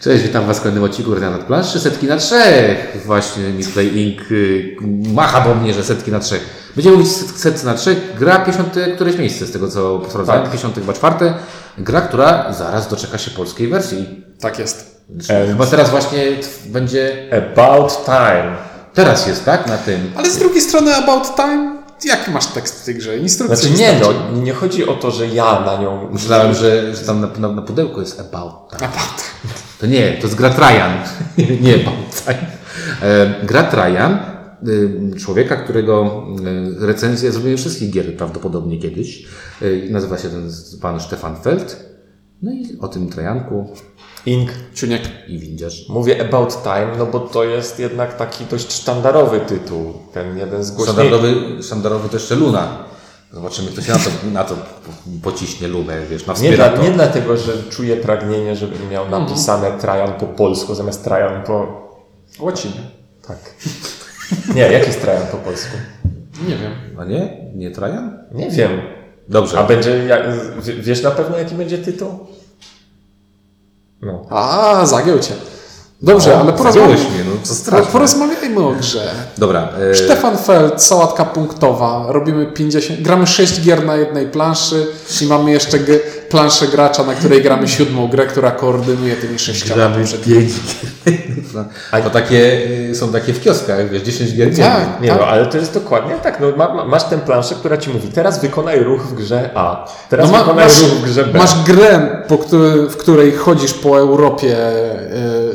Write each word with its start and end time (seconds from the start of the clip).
Cześć, 0.00 0.22
witam 0.24 0.46
Was 0.46 0.58
w 0.58 0.60
kolejnym 0.60 0.84
odcinku 0.84 1.14
Rdia 1.14 1.30
nad 1.30 1.40
planszy, 1.44 1.80
setki 1.80 2.06
na 2.06 2.16
trzech. 2.16 3.02
Właśnie 3.06 3.42
Misplay 3.44 3.98
Inc. 3.98 4.30
y, 4.30 4.76
macha 5.14 5.40
do 5.40 5.54
mnie, 5.54 5.74
że 5.74 5.84
setki 5.84 6.10
na 6.12 6.20
trzech. 6.20 6.70
Będziemy 6.76 6.96
mówić 6.96 7.12
set- 7.12 7.36
setki 7.38 7.66
na 7.66 7.74
trzech. 7.74 7.98
Gra 8.18 8.38
50 8.38 8.74
któreś 8.94 9.18
miejsce 9.18 9.46
z 9.46 9.52
tego 9.52 9.68
co 9.68 10.02
sprawdzałem, 10.10 10.42
Tak. 10.42 10.50
50 10.50 10.74
chyba 10.74 10.92
czwarte. 10.92 11.34
Gra, 11.78 12.00
która 12.00 12.52
zaraz 12.52 12.88
doczeka 12.88 13.18
się 13.18 13.30
polskiej 13.30 13.68
wersji. 13.68 14.24
Tak 14.40 14.58
jest. 14.58 14.98
Czyli 15.26 15.48
Chyba 15.48 15.66
teraz 15.66 15.90
właśnie 15.90 16.24
będzie, 16.66 17.30
About 17.54 18.04
time. 18.04 18.56
teraz 18.94 19.26
jest, 19.26 19.44
tak? 19.44 19.66
Na 19.66 19.76
tym. 19.78 20.12
Ale 20.16 20.30
z 20.30 20.38
drugiej 20.38 20.60
strony 20.60 20.94
About 20.94 21.36
Time, 21.36 21.77
jaki 22.04 22.30
masz 22.30 22.46
tekst 22.46 22.82
w 22.82 22.84
tej 22.84 22.94
grze? 22.94 23.18
Instrukcja 23.18 23.56
Znaczy 23.56 23.78
nie, 23.78 23.92
wystarczy. 23.92 24.20
no, 24.32 24.42
nie 24.42 24.52
chodzi 24.52 24.86
o 24.86 24.94
to, 24.94 25.10
że 25.10 25.26
ja 25.26 25.60
na 25.60 25.82
nią... 25.82 26.08
Myślałem, 26.12 26.54
że, 26.54 26.96
że 26.96 27.04
tam 27.04 27.20
na, 27.20 27.28
na, 27.38 27.48
na 27.48 27.62
pudełku 27.62 28.00
jest 28.00 28.20
about. 28.20 28.70
Tak. 28.70 28.82
About. 28.82 29.22
To 29.80 29.86
nie, 29.86 30.12
to 30.12 30.22
jest 30.22 30.34
gra 30.34 30.50
Trajan, 30.50 30.92
nie 31.60 31.74
about. 31.74 32.24
time. 32.24 32.46
E, 33.02 33.34
gra 33.46 33.62
Trajan, 33.62 34.18
y, 34.68 35.10
człowieka, 35.20 35.56
którego 35.56 36.24
y, 36.82 36.86
recenzję 36.86 37.32
zrobiłem 37.32 37.58
wszystkich 37.58 37.90
gier 37.90 38.16
prawdopodobnie 38.16 38.78
kiedyś. 38.78 39.26
Y, 39.62 39.88
Nazywa 39.90 40.18
się 40.18 40.28
ten 40.28 40.50
pan 40.82 41.00
Stefan 41.00 41.36
Feld. 41.36 41.88
No 42.42 42.52
i 42.52 42.78
o 42.80 42.88
tym 42.88 43.08
Trajanku 43.08 43.68
Ink. 44.28 44.50
Ciuniek. 44.74 45.02
i 45.28 45.38
windziarz. 45.38 45.88
Mówię 45.88 46.20
About 46.20 46.62
Time, 46.62 46.88
no 46.98 47.06
bo 47.06 47.20
to 47.20 47.44
jest 47.44 47.78
jednak 47.78 48.16
taki 48.16 48.44
dość 48.44 48.72
sztandarowy 48.72 49.40
tytuł. 49.40 49.94
Ten 50.12 50.38
jeden 50.38 50.64
z 50.64 50.70
głośniejszych. 50.70 51.06
Sztandarowy, 51.06 51.62
sztandarowy 51.62 52.08
to 52.08 52.16
jeszcze 52.16 52.34
Luna. 52.34 52.84
Zobaczymy, 53.32 53.70
kto 53.70 53.82
się 53.82 53.92
na 53.92 53.98
to, 53.98 54.10
na 54.32 54.44
to 54.44 54.54
pociśnie 55.22 55.68
Lunę, 55.68 56.06
wiesz, 56.10 56.26
na 56.26 56.34
Nie, 56.34 56.52
dla, 56.52 56.68
to. 56.68 56.82
nie 56.82 56.90
dlatego, 56.90 57.36
że 57.36 57.52
czuję 57.70 57.96
pragnienie, 57.96 58.56
żebym 58.56 58.90
miał 58.90 59.08
napisane 59.08 59.78
Trajan 59.78 60.12
po 60.12 60.26
polsku 60.26 60.74
zamiast 60.74 61.04
Trajan 61.04 61.42
po... 61.42 61.88
Łacinie. 62.40 62.80
Tak. 63.26 63.38
Nie, 64.54 64.62
jaki 64.62 64.86
jest 64.86 65.00
Trajan 65.00 65.26
po 65.26 65.36
polsku? 65.36 65.76
Nie 66.48 66.56
wiem. 66.56 66.72
A 66.98 67.04
nie? 67.04 67.50
Nie 67.54 67.70
Trajan? 67.70 68.18
Nie 68.32 68.50
wiem. 68.50 68.70
Dobrze. 69.28 69.58
A 69.58 69.64
będzie... 69.64 70.08
Wiesz 70.78 71.02
na 71.02 71.10
pewno 71.10 71.38
jaki 71.38 71.54
będzie 71.54 71.78
tytuł? 71.78 72.26
No. 74.02 74.26
A, 74.30 74.86
zagiął 74.86 75.18
cię. 75.18 75.34
Dobrze, 76.02 76.38
ale 76.40 76.44
Zagiąłeś 76.44 76.58
porozmawiajmy, 76.58 77.10
mnie, 77.10 77.24
no 77.24 77.30
co 77.42 77.48
po- 77.48 77.54
straszne. 77.54 77.92
porozmawiajmy 77.92 78.60
o 78.66 78.70
grze. 78.72 79.10
Dobra. 79.38 79.68
E, 79.90 79.94
Stefan 79.94 80.38
Feld, 80.38 80.82
sałatka 80.82 81.24
punktowa. 81.24 82.04
Robimy 82.08 82.46
50, 82.46 83.00
gramy 83.00 83.26
6 83.26 83.60
gier 83.62 83.84
na 83.84 83.96
jednej 83.96 84.26
planszy 84.26 84.86
i 85.20 85.26
mamy 85.26 85.50
jeszcze 85.50 85.78
planszę 86.30 86.66
gracza, 86.66 87.04
na 87.04 87.14
której 87.14 87.42
gramy 87.42 87.68
siódmą 87.68 88.08
grę, 88.08 88.26
która 88.26 88.50
koordynuje 88.50 89.16
tymi 89.16 89.38
sześcioma 89.38 89.74
Gramy 89.74 89.96
poprzednimi. 89.98 90.40
pięć 90.40 90.52
gier. 91.92 92.02
To 92.04 92.10
takie, 92.10 92.60
y, 92.90 92.94
są 92.94 93.12
takie 93.12 93.32
w 93.32 93.40
kioskach, 93.40 93.90
wiesz, 93.90 94.02
10 94.02 94.34
gier. 94.34 94.56
Tak. 94.56 95.00
Nie 95.00 95.08
no, 95.14 95.26
ale 95.26 95.46
to 95.46 95.58
jest 95.58 95.74
dokładnie 95.74 96.14
tak. 96.22 96.40
No, 96.40 96.46
ma, 96.56 96.74
ma, 96.74 96.84
masz 96.84 97.04
tę 97.04 97.18
planszę, 97.18 97.54
która 97.54 97.76
ci 97.76 97.90
mówi, 97.90 98.08
teraz 98.08 98.40
wykonaj 98.40 98.80
ruch 98.84 99.00
w 99.02 99.14
grze 99.14 99.50
A, 99.54 99.86
teraz 100.08 100.26
No 100.26 100.32
ma- 100.32 100.38
wykonaj 100.38 100.64
masz, 100.64 100.80
ruch 100.82 100.90
w 100.90 101.02
grze 101.04 101.24
B. 101.24 101.38
masz 101.38 101.62
grę, 101.66 102.22
po 102.28 102.38
której, 102.38 102.88
w 102.90 102.96
której 102.96 103.32
chodzisz 103.32 103.72
po 103.74 103.98
Europie 103.98 104.56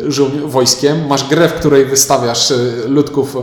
żołni- 0.07 0.41
wojskiem, 0.49 1.07
masz 1.07 1.29
grę, 1.29 1.49
w 1.49 1.53
której 1.53 1.85
wystawiasz 1.85 2.51
e, 2.51 2.55
ludków 2.87 3.37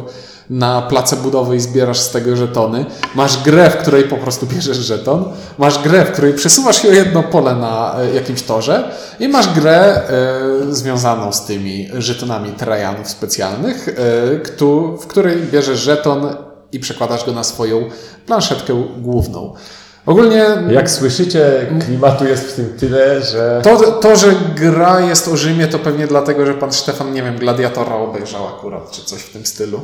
na 0.51 0.83
place 0.83 1.17
budowy 1.17 1.57
i 1.57 1.61
zbierasz 1.61 2.01
z 2.01 2.11
tego 2.11 2.37
żetony, 2.37 2.85
masz 3.15 3.43
grę, 3.43 3.71
w 3.71 3.77
której 3.77 4.05
po 4.05 4.17
prostu 4.17 4.47
bierzesz 4.47 4.77
żeton, 4.77 5.25
masz 5.59 5.79
grę, 5.83 6.05
w 6.05 6.11
której 6.13 6.35
przesuwasz 6.35 6.83
się 6.83 6.89
o 6.89 6.93
jedno 6.93 7.23
pole 7.23 7.55
na 7.55 7.95
e, 8.01 8.15
jakimś 8.15 8.43
torze 8.43 8.91
i 9.21 9.29
masz 9.29 9.49
grę 9.55 9.81
e, 9.81 10.75
związaną 10.75 11.33
z 11.33 11.45
tymi 11.45 11.89
żetonami 11.99 12.53
trajanów 12.53 13.09
specjalnych, 13.09 13.89
któ- 14.45 14.97
w 15.03 15.07
której 15.07 15.37
bierzesz 15.37 15.81
żeton 15.81 16.37
i 16.73 16.81
przekładasz 16.81 17.25
go 17.25 17.33
na 17.33 17.45
swoją 17.45 17.89
planszetkę 18.27 18.85
główną. 18.99 19.55
Ogólnie 20.07 20.45
Jak 20.71 20.91
słyszycie, 20.91 21.67
klimatu 21.87 22.25
jest 22.27 22.45
w 22.45 22.57
tym 22.57 22.75
tyle, 22.79 23.23
że... 23.23 23.61
to, 23.65 23.77
to, 23.93 24.17
że 24.17 24.33
gra 24.55 25.01
jest 25.01 25.29
o 25.29 25.37
Rzymie, 25.37 25.67
to 25.67 25.79
pewnie 25.79 26.07
dlatego, 26.07 26.47
że 26.47 26.55
pan 26.55 26.73
Stefan, 26.73 27.13
nie 27.13 27.23
wiem, 27.23 27.37
Gladiatora 27.39 27.97
obejrzał 27.97 28.47
akurat, 28.49 28.91
czy 28.91 29.05
coś 29.05 29.21
w 29.21 29.33
tym 29.33 29.47
stylu. 29.47 29.81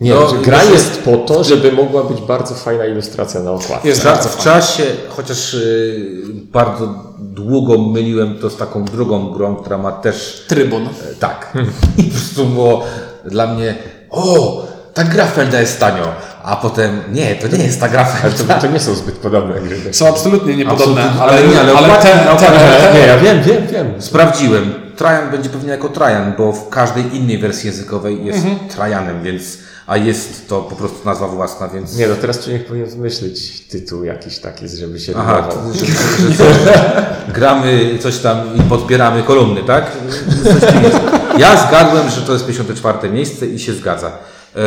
Nie, 0.00 0.14
No, 0.14 0.28
że 0.28 0.36
gra 0.36 0.58
znaczy- 0.58 0.72
jest 0.72 1.02
po 1.02 1.16
to, 1.16 1.44
żeby 1.44 1.72
mogła 1.72 2.04
być 2.04 2.20
bardzo 2.20 2.54
fajna 2.54 2.86
ilustracja 2.86 3.40
na 3.40 3.50
okładce. 3.50 3.88
Jest 3.88 4.04
bardzo 4.04 4.28
w 4.28 4.32
fajnie. 4.32 4.44
czasie, 4.60 4.82
chociaż 5.08 5.54
y, 5.54 6.16
bardzo 6.52 6.94
długo 7.18 7.78
myliłem 7.78 8.38
to 8.38 8.50
z 8.50 8.56
taką 8.56 8.84
drugą 8.84 9.30
grą, 9.32 9.56
która 9.56 9.78
ma 9.78 9.92
też 9.92 10.44
Trybun. 10.48 10.82
e, 10.86 10.88
tak. 11.18 11.52
I 11.98 12.02
po 12.02 12.10
prostu 12.10 12.44
było 12.46 12.84
dla 13.24 13.46
mnie, 13.46 13.74
o, 14.10 14.62
ta 14.94 15.04
gra 15.04 15.26
Felda 15.26 15.60
jest 15.60 15.80
tanio. 15.80 16.04
A 16.44 16.56
potem, 16.56 17.00
nie, 17.12 17.34
to 17.34 17.56
nie 17.56 17.64
jest 17.64 17.80
ta 17.80 17.88
gra 17.88 18.00
Ale 18.22 18.30
Felda. 18.32 18.54
to, 18.54 18.60
to 18.60 18.66
nie 18.72 18.80
są 18.80 18.94
zbyt 18.94 19.14
podobne 19.14 19.60
gry. 19.60 19.94
Są 19.94 20.08
absolutnie 20.08 20.56
niepodobne, 20.56 21.02
Absolutnie, 21.02 21.22
ale, 21.22 21.32
ale 21.32 21.48
nie, 21.48 21.60
ale 21.60 21.72
ale 21.72 21.88
okładki- 21.88 22.02
te, 22.02 22.16
na 22.24 22.36
te, 22.36 22.46
okładce- 22.46 22.80
te, 22.80 22.94
Nie, 22.94 23.06
ja 23.06 23.18
wiem, 23.18 23.42
wiem, 23.42 23.66
wiem. 23.72 24.02
Sprawdziłem. 24.02 24.74
Trajan 24.96 25.30
będzie 25.30 25.48
pewnie 25.50 25.70
jako 25.70 25.88
Trajan, 25.88 26.32
bo 26.38 26.52
w 26.52 26.68
każdej 26.68 27.16
innej 27.16 27.38
wersji 27.38 27.66
językowej 27.66 28.24
jest 28.24 28.38
Mhm. 28.38 28.68
Trajanem, 28.68 29.22
więc, 29.22 29.58
a 29.90 29.96
jest 29.96 30.48
to 30.48 30.62
po 30.62 30.76
prostu 30.76 30.98
nazwa 31.04 31.28
własna, 31.28 31.68
więc... 31.68 31.96
Nie, 31.96 32.08
no 32.08 32.14
teraz 32.20 32.38
człowiek 32.44 32.66
powinien 32.66 32.90
wymyślić 32.90 33.60
tytuł 33.68 34.04
jakiś 34.04 34.38
taki, 34.38 34.68
żeby 34.68 35.00
się 35.00 35.12
Aha, 35.16 35.42
to, 35.42 35.72
że, 35.74 35.86
że, 35.86 36.54
że 36.54 37.16
gramy 37.34 37.98
coś 38.02 38.18
tam 38.18 38.56
i 38.56 38.62
podbieramy 38.62 39.22
kolumny, 39.22 39.62
tak? 39.62 39.96
Coś. 40.44 40.70
Ja 41.38 41.68
zgadłem, 41.68 42.10
że 42.10 42.22
to 42.22 42.32
jest 42.32 42.46
54 42.46 43.10
miejsce 43.10 43.46
i 43.46 43.58
się 43.58 43.72
zgadza. 43.72 44.10
E, 44.56 44.60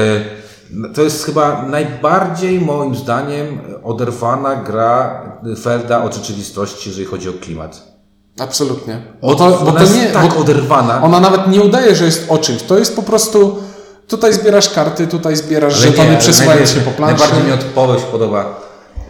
To 0.96 1.02
jest 1.02 1.26
chyba 1.26 1.66
najbardziej 1.70 2.62
moim 2.62 2.96
zdaniem 2.96 3.60
oderwana 3.84 4.56
gra 4.56 5.22
Felda 5.64 6.04
od 6.04 6.16
rzeczywistości, 6.16 6.90
jeżeli 6.90 7.06
chodzi 7.06 7.30
o 7.30 7.34
klimat. 7.34 7.94
Absolutnie. 8.40 9.02
Bo 9.22 9.36
to, 9.36 9.50
bo 9.50 9.60
ona 9.60 9.72
to 9.72 9.82
jest 9.82 9.96
nie, 9.96 10.08
tak 10.08 10.34
bo 10.34 10.40
oderwana. 10.40 11.02
ona 11.02 11.20
nawet 11.20 11.48
nie 11.48 11.62
udaje, 11.62 11.96
że 11.96 12.06
jest 12.06 12.26
o 12.30 12.38
czymś. 12.38 12.64
To 12.64 12.78
jest 12.78 12.96
po 12.96 13.04
prostu, 13.04 13.64
tutaj 14.08 14.34
zbierasz 14.34 14.70
karty, 14.70 15.08
tutaj 15.08 15.36
zbierasz 15.36 15.74
Ale 15.74 15.82
żetony, 15.82 16.12
nie, 16.12 16.18
przesuwając 16.18 16.70
się 16.72 16.82
po 16.82 16.92
planszy. 16.92 17.20
Najbardziej 17.20 17.48
mi 17.48 17.52
odpowiedź 17.52 18.02
podoba. 18.04 18.62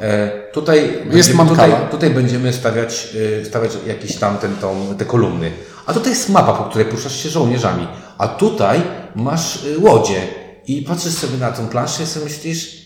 E, 0.01 0.31
tutaj, 0.51 0.99
będziemy, 1.05 1.37
mankala. 1.37 1.75
tutaj, 1.75 1.91
tutaj 1.91 2.09
będziemy 2.09 2.53
stawiać, 2.53 3.09
e, 3.41 3.45
stawiać 3.45 3.71
jakieś 3.87 4.15
tam 4.15 4.37
ten, 4.37 4.55
tą, 4.55 4.95
te 4.97 5.05
kolumny. 5.05 5.51
A 5.85 5.93
tutaj 5.93 6.09
jest 6.09 6.29
mapa, 6.29 6.53
po 6.53 6.63
której 6.63 6.85
poruszasz 6.85 7.23
się 7.23 7.29
żołnierzami. 7.29 7.87
A 8.17 8.27
tutaj 8.27 8.81
masz 9.15 9.65
e, 9.65 9.79
łodzie. 9.79 10.21
I 10.67 10.81
patrzysz 10.81 11.13
sobie 11.13 11.37
na 11.37 11.51
tą 11.51 11.67
planszę 11.67 12.03
i 12.03 12.05
sobie 12.05 12.25
myślisz, 12.25 12.83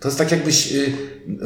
to 0.00 0.08
jest 0.08 0.18
tak 0.18 0.30
jakbyś 0.30 0.72
y, 0.72 0.92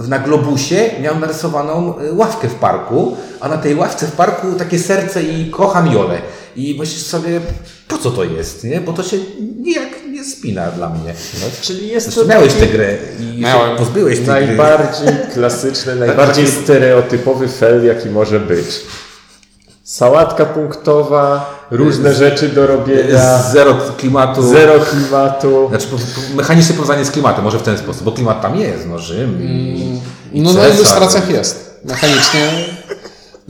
na 0.08 0.18
globusie 0.18 0.90
miał 1.00 1.18
narysowaną 1.18 2.00
y, 2.00 2.12
ławkę 2.12 2.48
w 2.48 2.54
parku, 2.54 3.16
a 3.40 3.48
na 3.48 3.58
tej 3.58 3.74
ławce 3.74 4.06
w 4.06 4.12
parku 4.12 4.52
takie 4.52 4.78
serce 4.78 5.22
i 5.22 5.50
kocham 5.50 5.92
Jolę. 5.92 6.18
I 6.56 6.76
myślisz 6.78 7.02
sobie, 7.02 7.40
po 7.88 7.98
co 7.98 8.10
to 8.10 8.24
jest, 8.24 8.64
nie? 8.64 8.80
Bo 8.80 8.92
to 8.92 9.02
się 9.02 9.16
nijak 9.60 9.88
nie 10.12 10.24
spina 10.24 10.66
dla 10.70 10.88
mnie. 10.88 11.14
No, 11.40 11.46
czyli 11.62 11.88
jest 11.88 12.06
Zresztą 12.06 12.22
to 12.22 12.28
miałeś 12.28 12.52
taki 12.52 12.66
tę 12.66 12.72
grę 12.72 12.96
i 13.20 13.40
Miałem. 13.40 13.70
się 13.70 13.76
pozbyłeś 13.78 14.16
tej 14.18 14.24
gry. 14.26 14.46
najbardziej 14.46 15.08
klasyczny, 15.34 15.96
najbardziej 16.06 16.46
stereotypowy 16.46 17.48
fel, 17.48 17.86
jaki 17.86 18.08
może 18.08 18.40
być. 18.40 18.66
Sałatka 19.84 20.44
punktowa, 20.44 21.54
różne 21.70 22.14
rzeczy 22.14 22.48
do 22.48 22.66
robienia, 22.66 23.42
Zero 23.52 23.74
klimatu. 23.98 24.48
zero 24.48 24.80
klimatu. 24.80 25.68
Znaczy 25.68 25.86
po, 25.86 25.96
po, 25.96 26.36
mechaniczne 26.36 26.74
powiązanie 26.74 27.04
z 27.04 27.10
klimatem, 27.10 27.44
może 27.44 27.58
w 27.58 27.62
ten 27.62 27.78
sposób, 27.78 28.02
bo 28.02 28.12
klimat 28.12 28.42
tam 28.42 28.56
jest, 28.56 28.86
no 28.88 28.98
Rzym 28.98 29.42
i, 29.42 30.00
i 30.32 30.40
No 30.40 30.52
na 30.52 30.60
Cesar. 30.60 30.74
ilustracjach 30.76 31.30
jest. 31.30 31.80
Mechanicznie, 31.84 32.50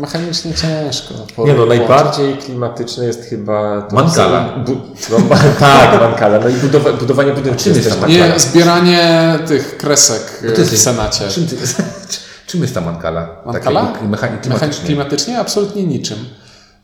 mechanicznie 0.07 0.55
ciężko. 0.55 1.15
Nie 1.39 1.55
no, 1.55 1.67
najbardziej 1.67 2.37
klimatyczne 2.37 3.05
jest 3.05 3.23
chyba... 3.25 3.83
to- 3.83 3.97
Mankala. 3.97 4.65
No, 5.11 5.17
tak, 5.61 6.01
Mankala. 6.01 6.39
No 6.39 6.49
i 6.49 6.53
budowa, 6.53 6.93
budowanie 6.93 7.33
budynków 7.33 7.63
czym 7.63 7.75
jest 7.77 8.01
ta. 8.01 8.07
Nie, 8.07 8.33
zbieranie 8.37 9.39
tych 9.47 9.77
kresek 9.77 10.23
ty 10.57 10.65
w 10.65 10.79
Senacie. 10.79 11.29
Czym, 11.29 11.47
ty, 11.47 11.57
czym 12.47 12.63
jest 12.63 12.75
ta 12.75 12.81
mankala? 12.81 13.43
Mankala? 13.47 13.87
Takiego 13.87 14.09
mechani- 14.17 14.49
Mechanicznie? 14.49 14.87
klimatycznie. 14.87 15.39
Absolutnie 15.39 15.83
niczym. 15.87 16.19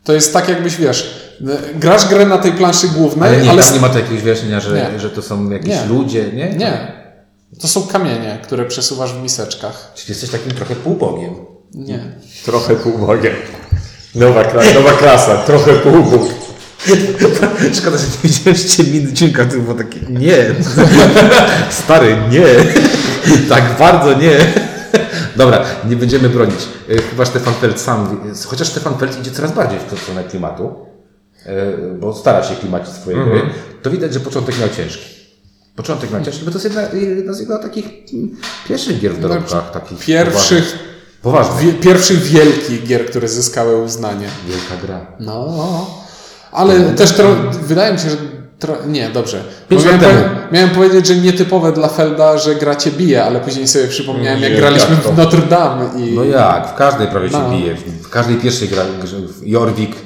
To 0.05 0.13
jest 0.13 0.33
tak 0.33 0.49
jakbyś, 0.49 0.77
wiesz, 0.77 1.31
grasz 1.75 2.09
grę 2.09 2.27
na 2.27 2.39
tej 2.39 2.53
planszy 2.53 2.89
głównej, 2.89 3.29
Ale 3.29 3.43
nie, 3.43 3.51
ale 3.51 3.63
tam 3.63 3.75
nie 3.75 3.81
ma 3.81 3.89
takiego 3.89 4.23
wyjaśnienia, 4.23 4.61
że, 4.61 4.91
Nie. 4.93 5.01
że 5.01 5.11
to 5.11 5.23
są 5.23 5.51
jakieś 5.51 5.69
Nie. 5.69 5.87
ludzie, 5.87 6.33
nie? 6.33 6.51
Nie. 6.51 6.93
To 7.61 7.69
są 7.69 7.83
kamienie, 7.87 8.39
które 8.43 8.65
przesuwasz 8.65 9.13
w 9.13 9.23
miseczkach. 9.23 9.93
Czyli 9.95 10.11
jesteś 10.11 10.31
takim 10.31 10.53
trochę 10.53 10.75
półbogiem. 10.77 11.35
Nie. 11.75 12.01
Trochę 12.45 12.77
półbogiem. 12.77 13.33
Nowa, 14.15 14.43
kla- 14.45 14.75
nowa 14.75 14.93
klasa, 14.93 15.37
trochę 15.37 15.73
półbóg. 15.75 16.23
Szkoda, 17.79 17.99
że 17.99 18.05
nie 18.07 18.19
widzieliście 18.31 18.85
miny 18.85 19.13
dźwięka, 19.13 19.45
to 19.45 19.57
było 19.59 19.75
takie 19.75 20.01
nie. 20.11 20.37
Stary, 21.85 22.17
nie. 22.31 22.45
tak 23.49 23.65
bardzo 23.79 24.19
nie. 24.21 24.39
Dobra, 25.37 25.65
nie 25.89 25.97
będziemy 25.97 26.29
bronić. 26.29 26.61
E, 26.89 27.03
Chyba 27.03 27.25
Stefan 27.25 27.55
Feld 27.55 27.81
sam, 27.81 28.21
chociaż 28.47 28.69
Stefan 28.69 28.99
Feld 28.99 29.21
idzie 29.21 29.31
coraz 29.31 29.53
bardziej 29.53 29.79
w 29.97 30.01
stronę 30.03 30.25
klimatu, 30.25 30.75
e, 31.47 31.73
bo 32.01 32.15
stara 32.15 32.43
się 32.45 32.55
klimacić 32.55 32.95
swoje 32.95 33.17
gry, 33.25 33.41
to 33.83 33.91
widać, 33.91 34.15
że 34.15 34.21
początek 34.21 34.59
miał 34.61 34.69
ciężki. 34.69 35.05
Początek 35.77 36.11
miał 36.11 36.23
ciężki, 36.25 36.45
bo 36.45 36.51
to 36.51 36.57
jest 36.59 36.65
jedna, 36.65 36.83
jedna 37.01 37.33
z 37.33 37.41
jego 37.41 37.59
takich 37.59 37.85
mm, 38.13 38.37
pierwszych 38.69 39.01
gier 39.01 39.13
w 39.13 39.21
dorobkach. 39.21 39.71
Takich 39.71 39.99
Pierwszych, 39.99 40.65
Poważnych. 40.65 40.98
Wie, 41.61 41.73
pierwszych 41.73 42.19
wielkich 42.23 42.87
gier, 42.87 43.07
które 43.07 43.29
zyskały 43.29 43.83
uznanie. 43.83 44.29
Wielka 44.49 44.87
gra. 44.87 45.07
No, 45.21 45.45
no. 45.57 45.87
ale 46.53 46.81
też 46.81 47.13
tro, 47.13 47.29
wydaje 47.63 47.93
mi 47.93 47.99
się, 47.99 48.11
że 48.11 48.17
tro, 48.59 48.77
nie, 48.87 49.09
dobrze. 49.11 49.45
Miałem, 49.71 50.01
powie- 50.01 50.29
miałem 50.53 50.71
powiedzieć, 50.71 51.07
że 51.07 51.17
nietypowe 51.17 51.73
dla 51.73 51.89
Felda, 51.89 52.39
że 52.39 52.55
gra 52.55 52.77
cię 52.77 52.91
bije, 52.91 53.25
ale 53.25 53.41
później 53.41 53.69
sobie 53.69 53.89
przypomniałem, 53.89 54.43
jak 54.43 54.57
graliśmy 54.57 54.91
jak 54.91 55.01
w 55.15 55.17
Notre 55.17 55.43
Dame 55.43 55.91
i 55.97 56.15
No 56.15 56.25
jak, 56.25 56.69
w 56.69 56.75
każdej 56.75 57.07
prawie 57.07 57.31
się 57.31 57.39
No. 57.39 57.51
bije. 57.51 57.77
W 58.03 58.09
każdej 58.11 58.37
pierwszej 58.37 58.69
gra, 58.69 58.83
Jorvik, 59.43 59.97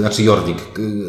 znaczy 0.00 0.22
Jorvik, 0.22 0.58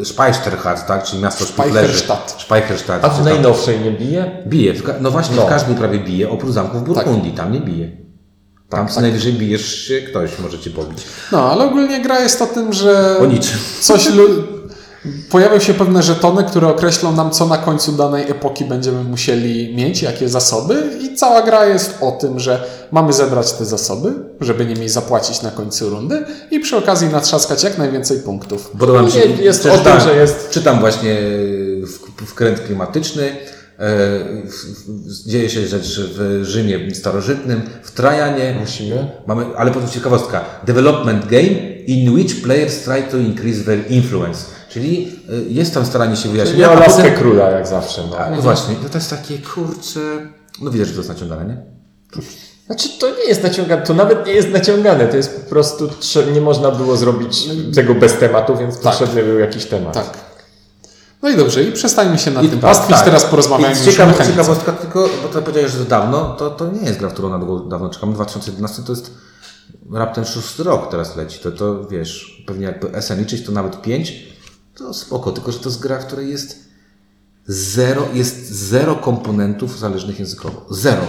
e, 0.01 0.05
Speicherstadt, 0.05 0.87
tak, 0.87 1.03
czyli 1.03 1.21
miasto 1.23 1.45
szpiklerzy. 1.45 1.71
Speicherstadt. 1.77 2.35
Speicherstadt. 2.41 3.05
A 3.05 3.09
w 3.09 3.25
najnowszej 3.25 3.79
nie 3.79 3.91
bije? 3.91 4.43
Bije, 4.47 4.73
no 5.01 5.11
właśnie, 5.11 5.35
No. 5.35 5.45
w 5.45 5.49
każdej 5.49 5.75
prawie 5.75 5.99
bije, 5.99 6.29
oprócz 6.29 6.51
zamków 6.51 6.81
w 6.81 6.83
Burgundii, 6.83 7.31
tam 7.31 7.51
nie 7.51 7.59
bije. 7.61 8.03
Tam 8.75 8.87
co 8.87 9.01
najwyżej 9.01 9.33
bijesz 9.33 9.75
się, 9.75 10.01
ktoś 10.01 10.39
może 10.39 10.59
cię 10.59 10.69
pobić. 10.69 10.97
No, 11.31 11.51
ale 11.51 11.65
ogólnie 11.65 12.01
gra 12.01 12.19
jest 12.19 12.41
o 12.41 12.45
tym, 12.47 12.73
że 12.73 13.17
O 13.21 13.25
niczym. 13.25 13.57
coś 13.81 14.09
lu- 14.13 14.43
pojawią 15.29 15.59
się 15.59 15.73
pewne 15.73 16.03
żetony, 16.03 16.43
które 16.43 16.67
określą 16.67 17.11
nam, 17.15 17.31
co 17.31 17.45
na 17.45 17.57
końcu 17.57 17.91
danej 17.91 18.31
epoki 18.31 18.65
będziemy 18.65 19.03
musieli 19.03 19.75
mieć, 19.75 20.01
jakie 20.01 20.29
zasoby 20.29 20.83
i 21.01 21.15
cała 21.15 21.41
gra 21.41 21.65
jest 21.65 21.95
o 22.01 22.11
tym, 22.11 22.39
że 22.39 22.63
mamy 22.91 23.13
zebrać 23.13 23.51
te 23.53 23.65
zasoby, 23.65 24.13
żeby 24.41 24.65
nimi 24.65 24.89
zapłacić 24.89 25.41
na 25.41 25.51
końcu 25.51 25.89
rundy 25.89 26.25
i 26.51 26.59
przy 26.59 26.77
okazji 26.77 27.07
natrzaskać 27.07 27.63
jak 27.63 27.77
najwięcej 27.77 28.19
punktów. 28.19 28.69
Podoba 28.79 29.01
mi 29.01 29.11
się. 29.11 29.19
Nie, 29.29 29.35
jest 29.43 29.65
o 29.65 29.77
tym, 29.77 29.99
że 29.99 30.15
jest- 30.15 30.49
Czytam 30.49 30.79
właśnie 30.79 31.15
w- 31.83 32.25
wkręt 32.25 32.59
klimatyczny. 32.59 33.35
E, 33.79 33.85
Dzieje 35.25 35.49
się 35.49 35.67
rzecz 35.67 35.99
w 35.99 36.39
Rzymie 36.43 36.95
starożytnym, 36.95 37.61
w 37.83 37.91
Trajanie. 37.91 38.55
Musimy. 38.59 39.11
Mamy, 39.27 39.45
ale 39.57 39.71
potem 39.71 39.89
ciekawostka. 39.89 40.45
Development 40.65 41.25
game 41.25 41.49
in 41.87 42.13
which 42.13 42.41
players 42.41 42.83
try 42.83 43.03
to 43.11 43.17
increase 43.17 43.63
their 43.63 43.91
influence. 43.91 44.45
Czyli 44.69 45.11
e, 45.29 45.53
jest 45.53 45.73
tam 45.73 45.85
staranie 45.85 46.15
się 46.15 46.29
wyjaśnić. 46.29 46.59
Miała 46.59 46.75
a 46.75 46.79
laskę 46.79 47.03
potem- 47.03 47.15
króla, 47.17 47.49
jak 47.49 47.67
zawsze. 47.67 48.01
No. 48.09 48.17
A, 48.17 48.29
no 48.29 48.41
właśnie, 48.41 48.75
no 48.83 48.89
to 48.89 48.97
jest 48.97 49.09
takie 49.09 49.37
kurcze. 49.37 49.99
No 50.61 50.71
widać, 50.71 50.87
że 50.87 50.93
to 50.93 50.99
jest 50.99 51.09
naciągane, 51.09 51.45
nie? 51.45 51.57
Znaczy, 52.65 52.89
to 52.99 53.09
nie 53.09 53.23
jest 53.27 53.43
naciągane, 53.43 53.81
to 53.81 53.93
nawet 53.93 54.27
nie 54.27 54.33
jest 54.33 54.49
naciągane, 54.49 55.07
to 55.07 55.17
jest 55.17 55.41
po 55.43 55.49
prostu, 55.49 55.89
nie 56.33 56.41
można 56.41 56.71
było 56.71 56.97
zrobić 56.97 57.47
tego 57.75 57.95
bez 57.95 58.17
tematu, 58.17 58.57
więc 58.57 58.77
potrzebny 58.77 59.23
był 59.23 59.39
jakiś 59.39 59.65
temat. 59.65 59.93
Tak. 59.93 60.32
No 61.23 61.29
i 61.29 61.37
dobrze, 61.37 61.63
i 61.63 61.71
przestańmy 61.71 62.17
się 62.17 62.31
na 62.31 62.41
I 62.41 62.49
tym 62.49 62.59
tak, 62.59 62.69
pastwić, 62.71 62.95
tak. 62.95 63.05
teraz 63.05 63.25
porozmawiamy 63.25 63.75
I 63.81 63.85
ciekawa, 63.85 64.25
ciekawostka, 64.25 64.71
tylko, 64.71 65.09
bo 65.23 65.29
to 65.29 65.41
powiedziałeś, 65.41 65.71
że 65.71 65.85
dawno, 65.85 66.35
to, 66.35 66.49
to 66.49 66.71
nie 66.71 66.81
jest 66.81 66.99
gra, 66.99 67.09
którą 67.09 67.29
na 67.29 67.39
długo, 67.39 67.59
dawno 67.59 67.89
czekamy. 67.89 68.13
2011 68.13 68.83
to 68.83 68.91
jest 68.91 69.11
raptem 69.93 70.25
szósty 70.25 70.63
rok 70.63 70.91
teraz 70.91 71.15
leci. 71.15 71.39
To, 71.39 71.51
to 71.51 71.87
wiesz, 71.87 72.43
pewnie 72.47 72.65
jakby 72.65 73.01
SN 73.01 73.19
liczyć, 73.19 73.45
to 73.45 73.51
nawet 73.51 73.81
5, 73.81 74.13
to 74.75 74.93
spoko, 74.93 75.31
tylko 75.31 75.51
że 75.51 75.59
to 75.59 75.69
jest 75.69 75.81
gra, 75.81 75.99
w 75.99 76.05
której 76.05 76.29
jest 76.29 76.69
zero, 77.47 78.07
jest 78.13 78.51
zero 78.51 78.95
komponentów 78.95 79.79
zależnych 79.79 80.19
językowo. 80.19 80.65
Zero. 80.69 81.01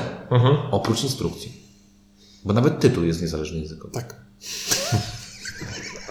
Oprócz 0.70 1.04
instrukcji. 1.04 1.64
Bo 2.44 2.52
nawet 2.52 2.80
tytuł 2.80 3.04
jest 3.04 3.22
niezależny 3.22 3.58
językowo. 3.58 3.94
Tak. 3.94 4.14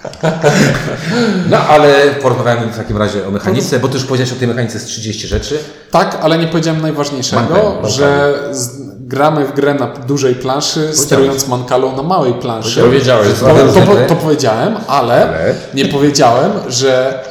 No 1.49 1.57
ale 1.57 1.93
porozmawiamy 2.21 2.71
w 2.71 2.77
takim 2.77 2.97
razie 2.97 3.27
o 3.27 3.31
mechanice, 3.31 3.79
bo 3.79 3.87
ty 3.87 3.93
już 3.93 4.03
powiedziałeś 4.03 4.33
o 4.33 4.35
tej 4.35 4.47
mechanice 4.47 4.79
z 4.79 4.85
30 4.85 5.27
rzeczy. 5.27 5.59
Tak, 5.91 6.17
ale 6.21 6.37
nie 6.37 6.47
powiedziałem 6.47 6.81
najważniejszego, 6.81 7.77
że 7.83 8.33
z, 8.51 8.69
gramy 8.99 9.45
w 9.45 9.53
grę 9.53 9.73
na 9.73 9.87
dużej 9.87 10.35
planszy, 10.35 10.89
sterując 10.93 11.47
mankalą 11.47 11.95
na 11.95 12.03
małej 12.03 12.33
planszy. 12.33 12.81
Powiedziałeś, 12.81 13.27
To, 13.39 13.45
to, 13.45 13.73
się. 13.73 14.05
to 14.07 14.15
powiedziałem, 14.15 14.75
ale, 14.87 15.13
Ale? 15.27 15.55
nie 15.73 15.85
powiedziałem, 15.85 16.51
że 16.67 17.23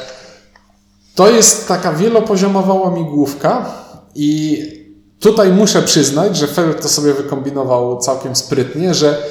to 1.14 1.30
jest 1.30 1.68
taka 1.68 1.92
wielopoziomowa 1.92 2.74
łamigłówka 2.74 3.66
i 4.14 4.62
tutaj 5.20 5.50
muszę 5.50 5.82
przyznać, 5.82 6.36
że 6.36 6.46
Feld 6.46 6.82
to 6.82 6.88
sobie 6.88 7.12
wykombinował 7.14 7.98
całkiem 7.98 8.36
sprytnie, 8.36 8.94
że 8.94 9.22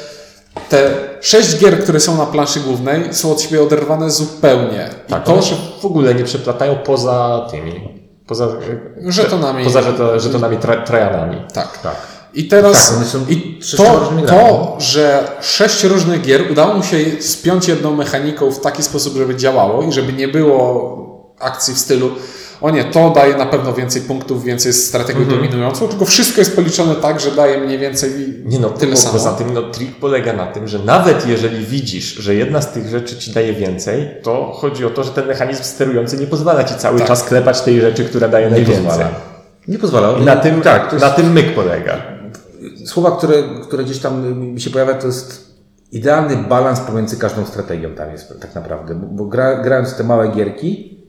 te 0.69 0.91
sześć 1.21 1.57
gier, 1.57 1.83
które 1.83 1.99
są 1.99 2.17
na 2.17 2.25
planszy 2.25 2.59
głównej 2.59 3.13
są 3.13 3.31
od 3.31 3.41
siebie 3.41 3.63
oderwane 3.63 4.11
zupełnie. 4.11 4.89
Tak, 5.07 5.21
I 5.21 5.25
to, 5.25 5.33
one 5.33 5.43
się 5.43 5.55
w 5.81 5.85
ogóle 5.85 6.15
nie 6.15 6.23
przeplatają 6.23 6.75
poza 6.75 7.47
tymi, 7.51 8.01
poza 8.27 8.47
Żetonami. 9.07 9.63
poza 9.63 9.81
żeto, 9.81 10.19
żetonami 10.19 10.57
tra, 10.57 10.81
trajanami. 10.81 11.37
tak. 11.53 11.77
Tak. 11.77 11.95
I 12.33 12.47
teraz 12.47 12.87
Tak, 12.87 12.97
one 12.97 13.05
są 13.05 13.25
i 13.29 13.59
to, 13.77 13.83
to, 14.27 14.75
że 14.79 15.23
sześć 15.41 15.83
różnych 15.83 16.21
gier 16.21 16.51
udało 16.51 16.73
mu 16.73 16.83
się 16.83 16.97
spiąć 17.21 17.67
jedną 17.67 17.95
mechaniką 17.95 18.51
w 18.51 18.59
taki 18.59 18.83
sposób, 18.83 19.13
żeby 19.17 19.35
działało 19.35 19.83
i 19.83 19.91
żeby 19.91 20.13
nie 20.13 20.27
było 20.27 20.97
akcji 21.39 21.73
w 21.73 21.79
stylu 21.79 22.11
o 22.61 22.69
nie, 22.69 22.83
to 22.83 23.09
daje 23.09 23.37
na 23.37 23.45
pewno 23.45 23.73
więcej 23.73 24.01
punktów, 24.01 24.43
więcej 24.43 24.69
jest 24.69 24.87
strategią 24.87 25.19
Mhm. 25.19 25.37
dominującą, 25.37 25.87
tylko 25.87 26.05
wszystko 26.05 26.41
jest 26.41 26.55
policzone 26.55 26.95
tak, 26.95 27.19
że 27.19 27.31
daje 27.31 27.57
mniej 27.57 27.77
więcej 27.79 28.11
Nie 28.45 28.59
no, 28.59 28.69
tyle 28.69 28.91
bo 28.91 28.97
samo. 28.97 29.13
poza 29.13 29.31
tym 29.33 29.53
no, 29.53 29.61
trik 29.61 29.95
polega 29.99 30.33
na 30.33 30.47
tym, 30.47 30.67
że 30.67 30.79
nawet 30.79 31.27
jeżeli 31.27 31.65
widzisz, 31.65 32.13
że 32.15 32.35
jedna 32.35 32.61
z 32.61 32.71
tych 32.71 32.87
rzeczy 32.87 33.17
ci 33.17 33.31
daje 33.33 33.53
więcej, 33.53 34.09
to 34.23 34.51
chodzi 34.55 34.85
o 34.85 34.89
to, 34.89 35.03
że 35.03 35.11
ten 35.11 35.27
mechanizm 35.27 35.63
sterujący 35.63 36.17
nie 36.17 36.27
pozwala 36.27 36.63
ci 36.63 36.75
cały 36.75 36.99
Tak. 36.99 37.07
czas 37.07 37.23
klepać 37.23 37.61
tej 37.61 37.81
rzeczy, 37.81 38.05
która 38.05 38.27
daje 38.27 38.45
Nie 38.45 38.51
najwięcej. 38.51 38.85
pozwala. 38.85 39.09
Nie 39.67 39.77
pozwala. 39.79 40.17
I 40.17 40.21
na 40.25 40.35
tym, 40.35 40.61
tak, 40.61 40.93
jest, 40.93 41.05
na 41.05 41.11
tym 41.11 41.31
myk 41.33 41.55
polega. 41.55 41.97
słowa, 42.85 43.11
które, 43.17 43.33
które 43.63 43.83
gdzieś 43.83 43.99
tam 43.99 44.37
mi 44.53 44.61
się 44.61 44.69
pojawia, 44.69 44.93
to 44.93 45.07
jest 45.07 45.51
idealny 45.91 46.37
balans 46.37 46.79
pomiędzy 46.79 47.17
każdą 47.17 47.45
strategią 47.45 47.89
tam 47.95 48.11
jest 48.11 48.41
tak 48.41 48.55
naprawdę. 48.55 48.95
Bo, 48.95 49.07
bo 49.07 49.25
gra, 49.25 49.63
grając 49.63 49.95
te 49.95 50.03
małe 50.03 50.27
gierki, 50.27 51.00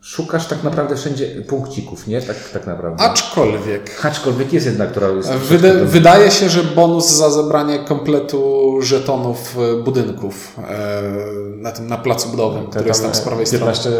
szukasz 0.00 0.46
tak 0.46 0.62
naprawdę 0.62 0.96
wszędzie 0.96 1.26
punkcików, 1.48 2.06
nie? 2.06 2.22
Tak, 2.22 2.36
tak 2.52 2.66
naprawdę. 2.66 3.04
Aczkolwiek 3.04 4.04
Aczkolwiek 4.06 4.52
jest 4.52 4.66
jedna, 4.66 4.86
która 4.86 5.08
jest... 5.08 5.30
wyda, 5.30 5.68
wydaje 5.84 6.30
się, 6.30 6.48
że 6.48 6.64
bonus 6.64 7.06
za 7.06 7.30
zebranie 7.30 7.78
kompletu 7.78 8.74
żetonów 8.82 9.56
e, 9.58 9.82
budynków 9.82 10.58
e, 10.68 11.02
na 11.56 11.72
tym 11.72 11.86
na 11.86 11.98
placu 11.98 12.28
budowym, 12.28 12.66
który 12.66 12.88
jest 12.88 13.02
tam 13.02 13.14
z 13.14 13.20
prawej 13.20 13.46
strony. 13.46 13.72
15, 13.72 13.90